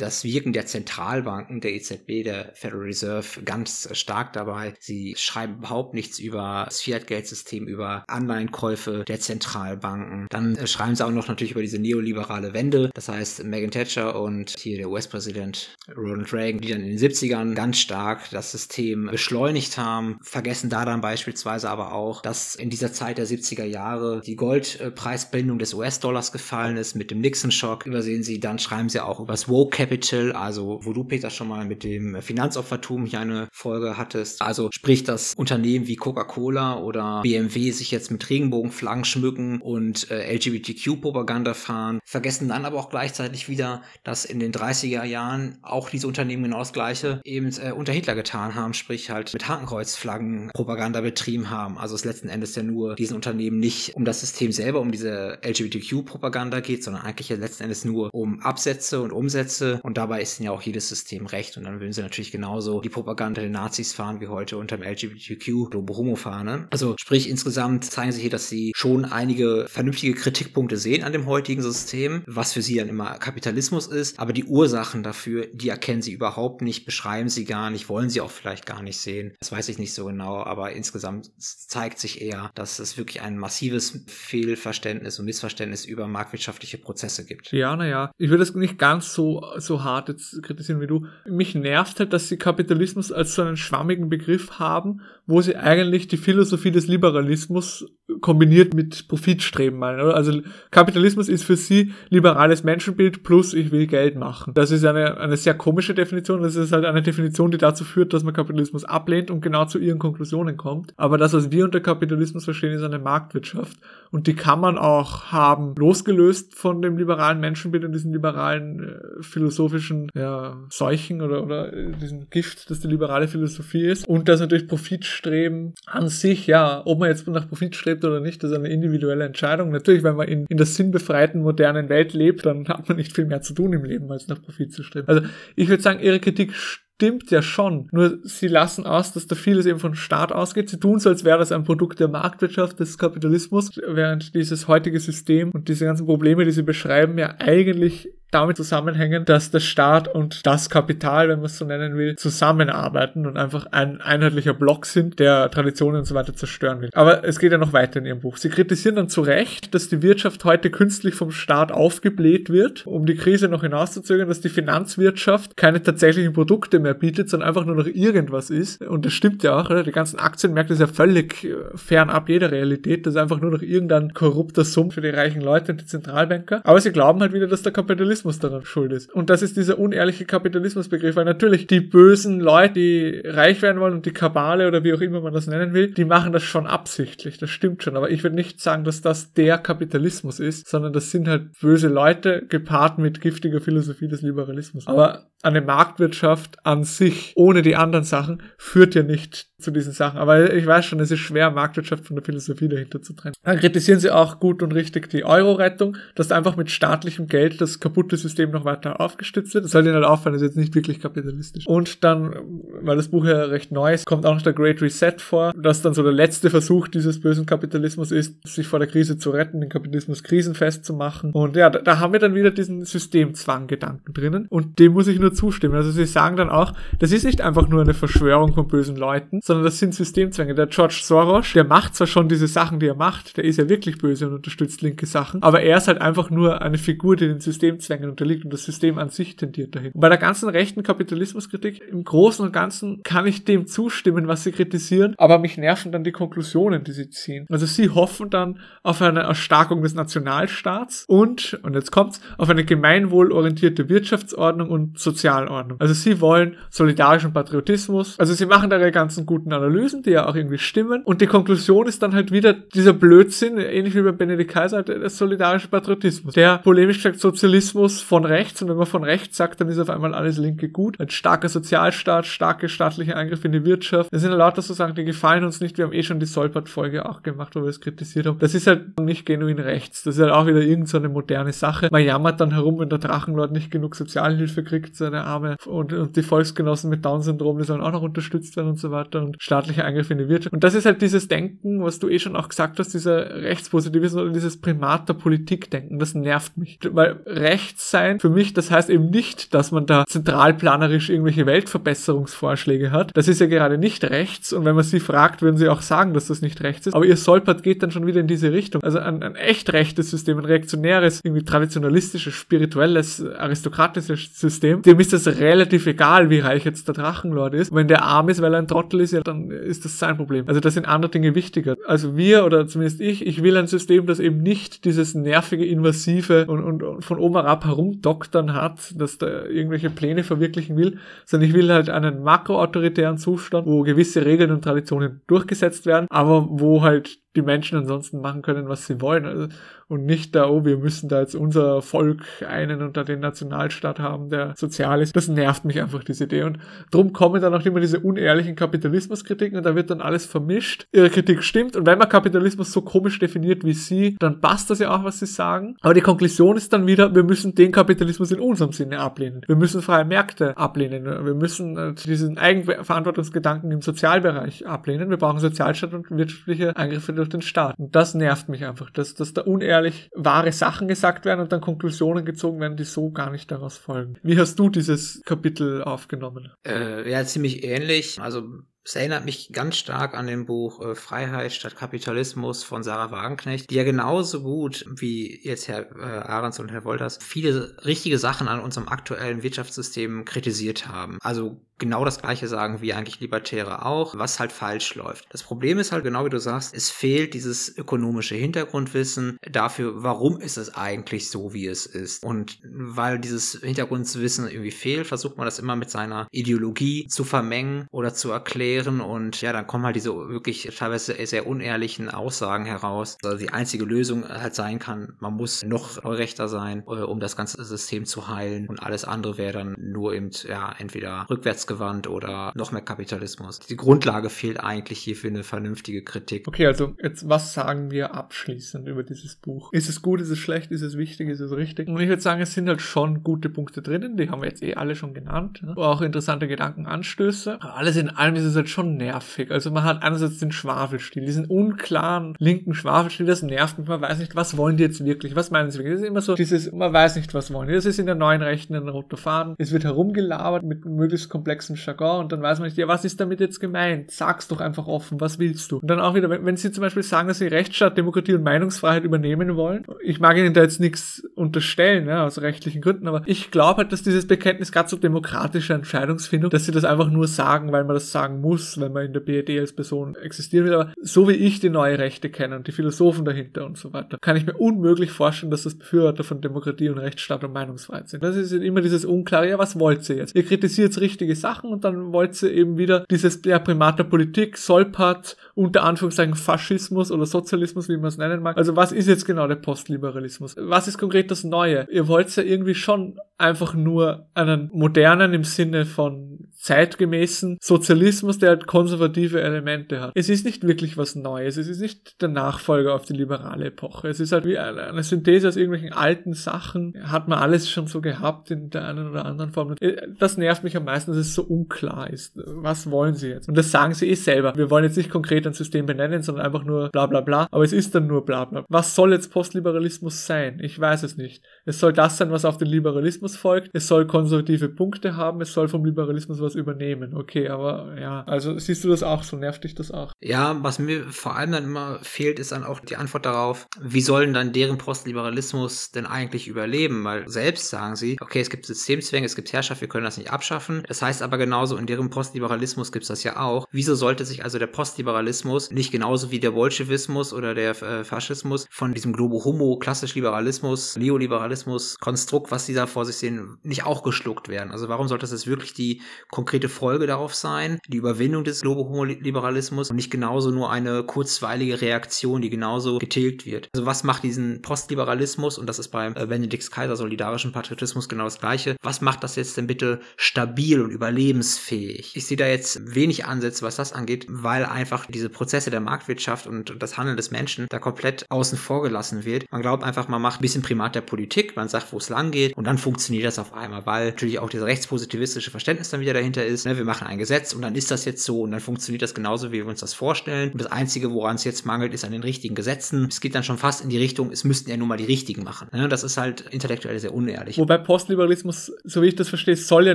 [0.00, 4.74] das Wirken der Zentralbanken, der EZB, der Federal Reserve, ganz stark dabei.
[4.80, 10.26] Sie schreiben überhaupt nichts über das Fiat-Geldsystem, über Anleihenkäufe der Zentralbanken.
[10.30, 12.90] Dann äh, schreiben sie auch noch natürlich über diese neoliberale Wende.
[12.94, 17.54] Das heißt, Megan Thatcher und hier der US-Präsident Ronald Reagan, die dann in den 70ern
[17.54, 22.92] ganz stark das System beschleunigt haben, vergessen da dann beispielsweise aber auch, dass in dieser
[22.92, 27.86] Zeit der 70er Jahre die Goldpreisbindung des US-Dollars gefallen ist mit dem Nixon-Schock.
[27.86, 31.48] Übersehen sie, dann schreiben sie auch über das Woke Capital, also wo du Peter schon
[31.48, 34.42] mal mit dem Finanzopfertum hier eine Folge hattest.
[34.42, 40.34] Also sprich, dass Unternehmen wie Coca-Cola oder BMW sich jetzt mit Regenbogenflaggen schmücken und äh,
[40.34, 46.06] LGBTQ-Propaganda fahren, vergessen dann aber auch gleichzeitig wieder, dass in den 30er Jahren auch diese
[46.06, 51.00] Unternehmen genau das gleiche eben äh, unter Hitler getan haben, sprich halt mit Hakenkreuzflaggen Propaganda
[51.00, 51.78] betrieben haben.
[51.78, 55.38] Also es letzten Endes ja nur diesen Unternehmen nicht um das System selber, um diese
[55.42, 60.38] LGBTQ-Propaganda geht, sondern eigentlich ja letzten Endes nur um Absätze und Umsätze und dabei ist
[60.38, 61.56] ihnen ja auch jedes System recht.
[61.56, 64.86] Und dann würden sie natürlich genauso die Propaganda der Nazis fahren, wie heute unter dem
[64.86, 66.68] LGBTQ Homo-Fahne.
[66.70, 71.26] Also sprich, insgesamt zeigen sie hier, dass sie schon einige vernünftige Kritikpunkte sehen an dem
[71.26, 74.18] heutigen System, was für sie dann immer Kapitalismus ist.
[74.18, 78.20] Aber die Ursachen dafür, die erkennen sie überhaupt nicht, beschreiben sie gar nicht, wollen sie
[78.20, 79.34] auch vielleicht gar nicht sehen.
[79.40, 83.38] Das weiß ich nicht so genau, aber insgesamt zeigt sich eher, dass es wirklich ein
[83.38, 87.52] massives Fehlverständnis und Missverständnis über marktwirtschaftliche Prozesse gibt.
[87.52, 91.06] Ja, naja, ich würde es nicht ganz so so hart jetzt kritisieren wie du.
[91.26, 96.08] Mich nervt halt, dass sie Kapitalismus als so einen schwammigen Begriff haben, wo sie eigentlich
[96.08, 97.86] die Philosophie des Liberalismus
[98.20, 100.00] kombiniert mit Profitstreben meinen.
[100.00, 100.14] Oder?
[100.14, 100.40] Also
[100.70, 104.54] Kapitalismus ist für sie liberales Menschenbild plus ich will Geld machen.
[104.54, 106.42] Das ist eine, eine sehr komische Definition.
[106.42, 109.78] Das ist halt eine Definition, die dazu führt, dass man Kapitalismus ablehnt und genau zu
[109.78, 110.94] ihren Konklusionen kommt.
[110.96, 113.76] Aber das, was wir unter Kapitalismus verstehen, ist eine Marktwirtschaft.
[114.10, 119.22] Und die kann man auch haben, losgelöst von dem liberalen Menschenbild und diesen liberalen äh,
[119.48, 124.06] philosophischen ja, Seuchen oder, oder äh, diesem Gift, das die liberale Philosophie ist.
[124.06, 128.42] Und das natürlich Profitstreben an sich, ja, ob man jetzt nach Profit strebt oder nicht,
[128.42, 129.70] das ist eine individuelle Entscheidung.
[129.70, 133.26] Natürlich, wenn man in, in der sinnbefreiten modernen Welt lebt, dann hat man nicht viel
[133.26, 135.08] mehr zu tun im Leben, als nach Profit zu streben.
[135.08, 135.22] Also
[135.56, 136.87] ich würde sagen, ihre Kritik stimmt
[137.30, 137.88] ja schon.
[137.92, 140.68] Nur sie lassen aus, dass da vieles eben von Staat ausgeht.
[140.68, 145.00] Sie tun so, als wäre das ein Produkt der Marktwirtschaft, des Kapitalismus, während dieses heutige
[145.00, 150.08] System und diese ganzen Probleme, die sie beschreiben, ja eigentlich damit zusammenhängen, dass der Staat
[150.08, 154.86] und das Kapital, wenn man es so nennen will, zusammenarbeiten und einfach ein einheitlicher Block
[154.86, 156.90] sind, der Traditionen und so weiter zerstören will.
[156.92, 158.36] Aber es geht ja noch weiter in ihrem Buch.
[158.36, 163.06] Sie kritisieren dann zu Recht, dass die Wirtschaft heute künstlich vom Staat aufgebläht wird, um
[163.06, 167.76] die Krise noch hinauszuzögern, dass die Finanzwirtschaft keine tatsächlichen Produkte mehr bietet, sondern einfach nur
[167.76, 168.82] noch irgendwas ist.
[168.82, 169.82] Und das stimmt ja auch, oder?
[169.82, 173.06] Die ganzen Aktienmärkte sind ja völlig äh, fernab jeder Realität.
[173.06, 176.60] Das ist einfach nur noch irgendein korrupter Sumpf für die reichen Leute und die Zentralbanker.
[176.64, 179.12] Aber sie glauben halt wieder, dass der Kapitalismus daran schuld ist.
[179.12, 183.94] Und das ist dieser unehrliche Kapitalismusbegriff, weil natürlich die bösen Leute, die reich werden wollen
[183.94, 186.66] und die Kabale oder wie auch immer man das nennen will, die machen das schon
[186.66, 187.38] absichtlich.
[187.38, 187.96] Das stimmt schon.
[187.96, 191.88] Aber ich würde nicht sagen, dass das der Kapitalismus ist, sondern das sind halt böse
[191.88, 194.86] Leute gepaart mit giftiger Philosophie des Liberalismus.
[194.86, 200.18] Aber eine Marktwirtschaft an sich ohne die anderen Sachen führt ja nicht zu diesen Sachen.
[200.18, 203.34] Aber ich weiß schon, es ist schwer, Marktwirtschaft von der Philosophie dahinter zu trennen.
[203.42, 207.80] Dann kritisieren sie auch gut und richtig die Euro-Rettung, dass einfach mit staatlichem Geld das
[207.80, 209.64] kaputte System noch weiter aufgestützt wird.
[209.64, 211.66] Das soll ihnen halt auffallen, das ist jetzt nicht wirklich kapitalistisch.
[211.66, 212.36] Und dann,
[212.82, 215.82] weil das Buch ja recht neu ist, kommt auch noch der Great Reset vor, dass
[215.82, 219.60] dann so der letzte Versuch dieses bösen Kapitalismus ist, sich vor der Krise zu retten,
[219.60, 221.32] den Kapitalismus krisenfest zu machen.
[221.32, 224.46] Und ja, da, da haben wir dann wieder diesen Systemzwang-Gedanken drinnen.
[224.50, 225.74] Und dem muss ich nur zustimmen.
[225.74, 229.40] Also sie sagen dann auch, das ist nicht einfach nur eine Verschwörung von bösen Leuten,
[229.48, 230.54] sondern das sind Systemzwänge.
[230.54, 233.68] Der George Soros, der macht zwar schon diese Sachen, die er macht, der ist ja
[233.68, 237.26] wirklich böse und unterstützt linke Sachen, aber er ist halt einfach nur eine Figur, die
[237.26, 239.92] den Systemzwängen unterliegt und das System an sich tendiert dahin.
[239.92, 244.44] Und bei der ganzen rechten Kapitalismuskritik im Großen und Ganzen kann ich dem zustimmen, was
[244.44, 247.46] sie kritisieren, aber mich nerven dann die Konklusionen, die sie ziehen.
[247.48, 252.64] Also sie hoffen dann auf eine Erstarkung des Nationalstaats und, und jetzt kommt's, auf eine
[252.64, 255.80] gemeinwohlorientierte Wirtschaftsordnung und Sozialordnung.
[255.80, 260.10] Also sie wollen solidarischen Patriotismus, also sie machen da ihre ganzen guten guten Analysen, die
[260.10, 261.02] ja auch irgendwie stimmen.
[261.04, 265.08] Und die Konklusion ist dann halt wieder dieser Blödsinn, ähnlich wie bei Benedikt Kaiser, der
[265.10, 266.34] solidarische Patriotismus.
[266.34, 268.60] Der polemisch gesagt Sozialismus von rechts.
[268.62, 270.98] Und wenn man von rechts sagt, dann ist auf einmal alles Linke gut.
[270.98, 274.12] Ein starker Sozialstaat, starke staatliche Eingriffe in die Wirtschaft.
[274.12, 275.78] Das sind lauter so Sachen, die gefallen uns nicht.
[275.78, 278.38] Wir haben eh schon die Solpert-Folge auch gemacht, wo wir es kritisiert haben.
[278.38, 280.02] Das ist halt nicht genuin rechts.
[280.02, 281.88] Das ist halt auch wieder irgendeine so moderne Sache.
[281.92, 285.56] Man jammert dann herum, wenn der Drachenlord nicht genug Sozialhilfe kriegt, seine Arme.
[285.66, 289.22] Und, und die Volksgenossen mit Down-Syndrom, die sollen auch noch unterstützt werden und so weiter
[289.28, 290.52] und staatliche Eingriffe in die Wirtschaft.
[290.52, 294.22] Und das ist halt dieses Denken, was du eh schon auch gesagt hast, dieser Rechtspositivismus
[294.22, 295.98] oder dieses Primat der Politik denken.
[295.98, 296.78] Das nervt mich.
[296.90, 302.90] Weil Rechts sein für mich, das heißt eben nicht, dass man da zentralplanerisch irgendwelche Weltverbesserungsvorschläge
[302.90, 303.16] hat.
[303.16, 304.52] Das ist ja gerade nicht rechts.
[304.52, 306.94] Und wenn man sie fragt, würden sie auch sagen, dass das nicht rechts ist.
[306.94, 308.82] Aber ihr Solpert geht dann schon wieder in diese Richtung.
[308.82, 315.12] Also ein, ein echt rechtes System, ein reaktionäres, irgendwie traditionalistisches, spirituelles, aristokratisches System, dem ist
[315.12, 317.70] das relativ egal, wie reich jetzt der Drachenlord ist.
[317.70, 320.16] Und wenn der arm ist, weil er ein Trottel ist, ja, dann ist das sein
[320.16, 320.46] Problem.
[320.48, 321.76] Also da sind andere Dinge wichtiger.
[321.86, 326.46] Also wir oder zumindest ich, ich will ein System, das eben nicht dieses nervige, invasive
[326.46, 331.48] und, und, und von oben herab herumdoktern hat, dass da irgendwelche Pläne verwirklichen will, sondern
[331.48, 336.82] ich will halt einen makroautoritären Zustand, wo gewisse Regeln und Traditionen durchgesetzt werden, aber wo
[336.82, 339.24] halt die Menschen ansonsten machen können, was sie wollen.
[339.26, 339.48] Also,
[339.88, 344.28] und nicht da, oh, wir müssen da jetzt unser Volk einen unter den Nationalstaat haben,
[344.28, 345.16] der sozial ist.
[345.16, 346.42] Das nervt mich einfach, diese Idee.
[346.42, 346.58] Und
[346.90, 350.86] drum kommen dann auch immer diese unehrlichen Kapitalismuskritiken und da wird dann alles vermischt.
[350.92, 351.74] Ihre Kritik stimmt.
[351.74, 355.20] Und wenn man Kapitalismus so komisch definiert wie sie, dann passt das ja auch, was
[355.20, 355.76] sie sagen.
[355.80, 359.40] Aber die Konklusion ist dann wieder, wir müssen den Kapitalismus in unserem Sinne ablehnen.
[359.46, 361.04] Wir müssen freie Märkte ablehnen.
[361.04, 365.08] Wir müssen äh, diesen Eigenverantwortungsgedanken im Sozialbereich ablehnen.
[365.08, 367.78] Wir brauchen Sozialstaat und wirtschaftliche Eingriffe durch den Staat.
[367.78, 371.60] Und das nervt mich einfach, dass, dass da unehrlich wahre Sachen gesagt werden und dann
[371.60, 374.18] Konklusionen gezogen werden, die so gar nicht daraus folgen.
[374.22, 376.52] Wie hast du dieses Kapitel aufgenommen?
[376.66, 378.20] Äh, ja, ziemlich ähnlich.
[378.20, 378.44] Also
[378.88, 383.68] es erinnert mich ganz stark an dem Buch äh, Freiheit statt Kapitalismus von Sarah Wagenknecht,
[383.68, 388.48] die ja genauso gut wie jetzt Herr äh, Ahrens und Herr Wolters viele richtige Sachen
[388.48, 391.18] an unserem aktuellen Wirtschaftssystem kritisiert haben.
[391.20, 395.26] Also genau das gleiche sagen wie eigentlich Libertäre auch, was halt falsch läuft.
[395.30, 400.40] Das Problem ist halt genau wie du sagst, es fehlt dieses ökonomische Hintergrundwissen dafür, warum
[400.40, 402.24] ist es eigentlich so, wie es ist.
[402.24, 407.86] Und weil dieses Hintergrundwissen irgendwie fehlt, versucht man das immer mit seiner Ideologie zu vermengen
[407.90, 413.16] oder zu erklären und ja, dann kommen halt diese wirklich teilweise sehr unehrlichen Aussagen heraus.
[413.22, 417.36] Also die einzige Lösung halt sein kann, man muss noch rechter sein, äh, um das
[417.36, 422.08] ganze System zu heilen und alles andere wäre dann nur eben ja entweder rückwärts rückwärtsgewandt
[422.08, 423.60] oder noch mehr Kapitalismus.
[423.60, 426.48] Die Grundlage fehlt eigentlich hier für eine vernünftige Kritik.
[426.48, 429.72] Okay, also jetzt was sagen wir abschließend über dieses Buch?
[429.72, 431.88] Ist es gut, ist es schlecht, ist es wichtig, ist es richtig?
[431.88, 434.62] Und ich würde sagen, es sind halt schon gute Punkte drinnen, die haben wir jetzt
[434.62, 435.62] eh alle schon genannt.
[435.62, 435.76] Ne?
[435.76, 437.60] Auch interessante Gedankenanstöße.
[437.60, 439.50] Aber alles in allem ist es halt schon nervig.
[439.50, 443.88] Also man hat einerseits den Schwafelstil, diesen unklaren linken Schwafelstil, das nervt mich.
[443.88, 445.36] Man weiß nicht, was wollen die jetzt wirklich?
[445.36, 445.94] Was meinen sie wirklich?
[445.94, 447.74] Das ist immer so dieses, man weiß nicht, was wollen die.
[447.74, 449.54] Das ist in der neuen Rechten ein roter Faden.
[449.58, 451.28] Es wird herumgelabert mit möglichst
[451.58, 454.10] komplexem Jargon und dann weiß man nicht, ja, was ist damit jetzt gemeint?
[454.10, 455.78] Sag's doch einfach offen, was willst du?
[455.78, 458.42] Und dann auch wieder, wenn, wenn sie zum Beispiel sagen, dass sie Rechtsstaat, Demokratie und
[458.42, 463.22] Meinungsfreiheit übernehmen wollen, ich mag ihnen da jetzt nichts unterstellen, ja, aus rechtlichen Gründen, aber
[463.26, 467.26] ich glaube halt, dass dieses Bekenntnis gerade zur demokratischen Entscheidungsfindung, dass sie das einfach nur
[467.26, 470.74] sagen, weil man das sagen muss, wenn man in der BRD als Person existieren will,
[470.74, 474.18] aber so wie ich die neue Rechte kenne und die Philosophen dahinter und so weiter,
[474.20, 478.22] kann ich mir unmöglich vorstellen, dass das Befürworter von Demokratie und Rechtsstaat und Meinungsfreiheit sind.
[478.22, 480.34] Das ist immer dieses Unklare, ja, was wollt ihr jetzt?
[480.34, 484.56] Ihr kritisiert richtige Sachen und dann wollt ihr eben wieder dieses ja, Primat der Politik,
[484.56, 488.56] Solpat, unter Anführungszeichen Faschismus oder Sozialismus, wie man es nennen mag.
[488.56, 490.56] Also was ist jetzt genau der Postliberalismus?
[490.58, 491.86] Was ist konkret das Neue?
[491.90, 498.50] Ihr wollt ja irgendwie schon einfach nur einen modernen im Sinne von zeitgemäßen Sozialismus, der
[498.50, 500.12] halt konservative Elemente hat.
[500.14, 501.56] Es ist nicht wirklich was Neues.
[501.56, 504.08] Es ist nicht der Nachfolger auf die liberale Epoche.
[504.08, 506.94] Es ist halt wie eine Synthese aus irgendwelchen alten Sachen.
[507.04, 509.76] Hat man alles schon so gehabt in der einen oder anderen Form.
[509.80, 512.32] Äh, das nervt mich am meisten, dass es so unklar ist.
[512.34, 513.48] Was wollen sie jetzt?
[513.48, 514.54] Und das sagen sie eh selber.
[514.56, 517.46] Wir wollen jetzt nicht konkret ein System benennen, sondern einfach nur bla bla bla.
[517.52, 518.64] Aber es ist dann nur bla bla.
[518.68, 520.58] Was soll jetzt Postliberalismus sein?
[520.60, 521.44] Ich weiß es nicht.
[521.64, 523.70] Es soll das sein, was auf den Liberalismus folgt.
[523.72, 525.40] Es soll konservative Punkte haben.
[525.40, 527.14] Es soll vom Liberalismus was übernehmen.
[527.14, 528.24] Okay, aber ja.
[528.24, 529.36] Also siehst du das auch so?
[529.36, 530.12] Nervt dich das auch?
[530.20, 534.00] Ja, was mir vor allem dann immer fehlt, ist dann auch die Antwort darauf, wie
[534.00, 537.04] sollen dann deren Postliberalismus denn eigentlich überleben?
[537.04, 540.30] Weil selbst sagen sie, okay, es gibt Systemzwänge, es gibt Herrschaft, wir können das nicht
[540.30, 540.82] abschaffen.
[540.88, 543.66] Das heißt aber genauso, in deren Postliberalismus gibt es das ja auch.
[543.70, 548.66] Wieso sollte sich also der Postliberalismus nicht genauso wie der Bolschewismus oder der äh, Faschismus
[548.70, 553.84] von diesem Globo Homo, klassisch Liberalismus, Neoliberalismus, Konstrukt, was sie da vor sich sehen, nicht
[553.84, 554.70] auch geschluckt werden?
[554.70, 556.02] Also warum sollte das jetzt wirklich die
[556.38, 561.02] konkrete Folge darauf sein, die Überwindung des Globo Homo Liberalismus und nicht genauso nur eine
[561.02, 563.68] kurzweilige Reaktion, die genauso getilgt wird?
[563.74, 568.22] Also was macht diesen Postliberalismus, und das ist beim äh, Benedikt Kaiser solidarischen Patriotismus genau
[568.22, 572.12] das gleiche, was macht das jetzt denn bitte stabil und überlebensfähig?
[572.14, 576.46] Ich sehe da jetzt wenig Ansätze, was das angeht, weil einfach diese Prozesse der Marktwirtschaft
[576.46, 579.50] und das Handeln des Menschen da komplett außen vor gelassen wird.
[579.50, 582.30] Man glaubt einfach, man macht ein bisschen Primat der Politik, man sagt, wo es lang
[582.30, 586.12] geht und dann funktioniert das auf einmal, weil natürlich auch dieses rechtspositivistische Verständnis dann wieder
[586.12, 586.66] dahinter ist.
[586.66, 586.76] Ne?
[586.76, 589.52] Wir machen ein Gesetz und dann ist das jetzt so und dann funktioniert das genauso,
[589.52, 590.52] wie wir uns das vorstellen.
[590.52, 593.06] Und das Einzige, woran es jetzt mangelt, ist an den richtigen Gesetzen.
[593.10, 595.44] Es geht dann schon fast in die Richtung, es müssten ja nur mal die richtigen
[595.44, 595.68] machen.
[595.72, 595.88] Ne?
[595.88, 597.58] Das ist halt intellektuell sehr unehrlich.
[597.58, 599.94] Wobei Postliberalismus, so wie ich das verstehe, soll ja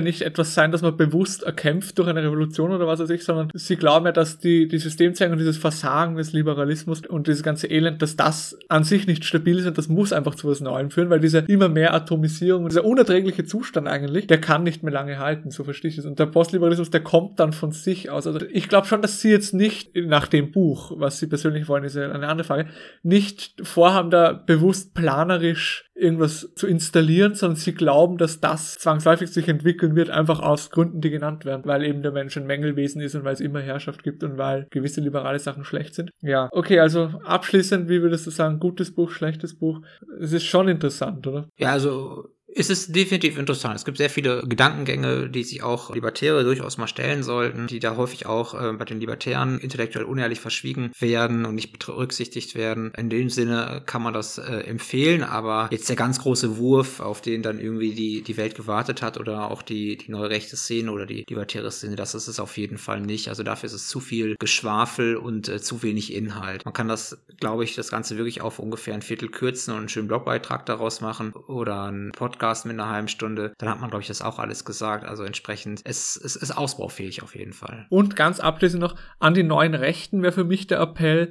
[0.00, 3.50] nicht etwas sein, das man bewusst erkämpft durch eine Revolution oder was weiß ich, sondern
[3.54, 7.68] sie glauben ja, dass die, die Systemzwänge und dieses Versagen des Liberalismus und dieses ganze
[7.68, 10.90] Elend, dass das an sich nicht stabil ist und das muss einfach zu was Neuem
[10.90, 15.18] führen, weil diese immer mehr Atomisierung, dieser unerträgliche Zustand eigentlich, der kann nicht mehr lange
[15.18, 16.04] halten, so verstehe ich es.
[16.04, 18.26] Und der Postliberalismus, der kommt dann von sich aus.
[18.26, 21.84] Also ich glaube schon, dass sie jetzt nicht nach dem Buch, was sie persönlich wollen,
[21.84, 22.68] ist ja eine andere Frage,
[23.02, 29.48] nicht vorhaben, da bewusst planerisch irgendwas zu installieren, sondern sie glauben, dass das zwangsläufig sich
[29.48, 33.14] entwickeln wird, einfach aus Gründen, die genannt werden, weil eben der Mensch ein Mängelwesen ist
[33.14, 36.10] und weil es immer Herrschaft gibt und weil gewisse liberale Sachen schlecht sind.
[36.20, 39.80] Ja, okay, also abschließend, wie würdest du sagen, gutes Buch, schlechtes Buch?
[40.20, 41.48] Es ist schon interessant, oder?
[41.56, 43.74] Ja, also es ist definitiv interessant.
[43.74, 47.96] Es gibt sehr viele Gedankengänge, die sich auch Libertäre durchaus mal stellen sollten, die da
[47.96, 52.92] häufig auch äh, bei den Libertären intellektuell unehrlich verschwiegen werden und nicht berücksichtigt werden.
[52.96, 57.20] In dem Sinne kann man das äh, empfehlen, aber jetzt der ganz große Wurf, auf
[57.20, 60.92] den dann irgendwie die, die Welt gewartet hat oder auch die, die neue rechte Szene
[60.92, 63.28] oder die libertäre Szene, das ist es auf jeden Fall nicht.
[63.28, 66.64] Also dafür ist es zu viel Geschwafel und äh, zu wenig Inhalt.
[66.64, 69.88] Man kann das, glaube ich, das Ganze wirklich auf ungefähr ein Viertel kürzen und einen
[69.88, 73.88] schönen Blogbeitrag daraus machen oder einen Podcast Podcast mit einer halben Stunde, dann hat man,
[73.88, 75.06] glaube ich, das auch alles gesagt.
[75.06, 77.86] Also entsprechend, es, es ist ausbaufähig auf jeden Fall.
[77.88, 81.30] Und ganz abschließend noch an die neuen Rechten wäre für mich der Appell,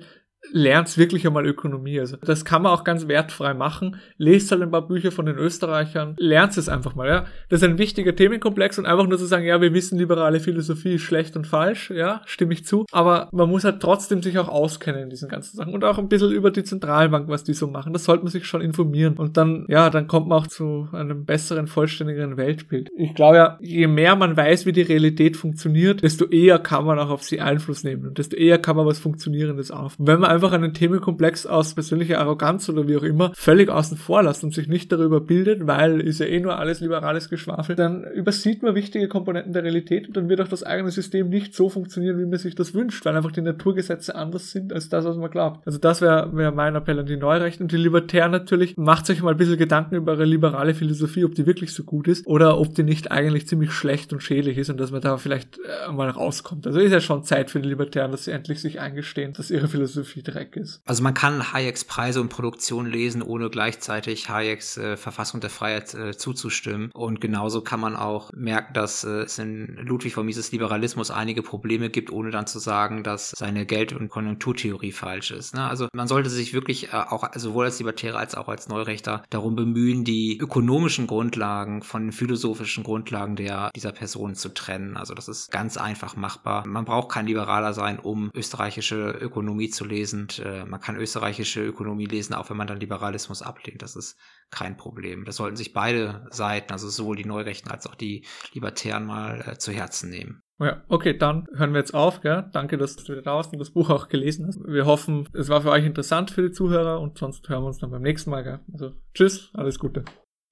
[0.52, 2.00] lernt wirklich einmal Ökonomie.
[2.00, 3.98] Also das kann man auch ganz wertfrei machen.
[4.18, 7.26] Lest halt ein paar Bücher von den Österreichern, lernt es einfach mal, ja.
[7.50, 10.96] Das ist ein wichtiger Themenkomplex und einfach nur zu sagen, ja, wir wissen, liberale Philosophie
[10.96, 12.86] ist schlecht und falsch, ja, stimme ich zu.
[12.92, 16.10] Aber man muss halt trotzdem sich auch auskennen in diesen ganzen Sachen und auch ein
[16.10, 17.94] bisschen über die Zentralbank, was die so machen.
[17.94, 21.26] Das sollte man sich schon informieren und dann, ja, dann kommt man auch zu einem
[21.26, 22.90] besseren, vollständigeren Weltbild.
[22.96, 27.00] Ich glaube ja, je mehr man weiß, wie die Realität funktioniert, desto eher kann man
[27.00, 29.96] auch auf sie Einfluss nehmen und desto eher kann man was Funktionierendes auf.
[29.98, 34.24] Wenn man einfach einen Themenkomplex aus persönlicher Arroganz oder wie auch immer völlig außen vor
[34.24, 38.04] lässt und sich nicht darüber bildet, weil ist ja eh nur alles liberales Geschwafel, dann
[38.04, 41.70] übersieht man wichtige Komponenten der Realität und dann wird auch das eigene System nicht so
[41.70, 45.18] funktionieren, wie man sich das wünscht, weil einfach die Naturgesetze anders sind als das, was
[45.18, 45.66] man glaubt.
[45.66, 48.78] Also das wäre wär mein Appell an die Neurechten und die Libertären natürlich.
[48.78, 52.08] Macht euch mal ein bisschen Gedanken über eure liberale Philosophie, ob die wirklich so gut
[52.08, 55.18] ist oder ob die nicht eigentlich ziemlich schlecht und schädlich ist und dass man da
[55.18, 56.66] vielleicht äh, mal rauskommt.
[56.68, 59.68] Also ist ja schon Zeit für die Libertären, dass sie endlich sich eingestehen, dass ihre
[59.68, 60.82] Philosophie Dreck ist.
[60.86, 65.94] Also man kann Hayeks Preise und Produktion lesen, ohne gleichzeitig Hayeks äh, Verfassung der Freiheit
[65.94, 66.92] äh, zuzustimmen.
[66.94, 71.44] Und genauso kann man auch merken, dass äh, es in Ludwig von Mises Liberalismus einige
[71.44, 75.54] Probleme gibt, ohne dann zu sagen, dass seine Geld- und Konjunkturtheorie falsch ist.
[75.56, 75.68] Ne?
[75.68, 79.56] Also man sollte sich wirklich äh, auch sowohl als Libertäre als auch als Neurechter darum
[79.56, 84.98] bemühen, die ökonomischen Grundlagen von den philosophischen Grundlagen der dieser Person zu trennen.
[84.98, 86.66] Also das ist ganz einfach machbar.
[86.68, 90.13] Man braucht kein Liberaler sein, um österreichische Ökonomie zu lesen.
[90.14, 93.82] Und, äh, man kann österreichische Ökonomie lesen, auch wenn man dann Liberalismus ablehnt.
[93.82, 94.18] Das ist
[94.52, 95.26] kein Problem.
[95.26, 99.58] Das sollten sich beide Seiten, also sowohl die Neurechten als auch die Libertären mal äh,
[99.58, 100.42] zu Herzen nehmen.
[100.60, 102.22] Ja, okay, dann hören wir jetzt auf.
[102.22, 102.50] Gell?
[102.54, 104.60] Danke, dass du da und das Buch auch gelesen hast.
[104.66, 107.80] Wir hoffen, es war für euch interessant für die Zuhörer und sonst hören wir uns
[107.80, 108.44] dann beim nächsten Mal.
[108.44, 108.60] Gell?
[108.72, 110.06] Also tschüss, alles Gute.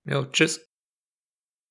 [0.06, 0.71] Ja, tschüss.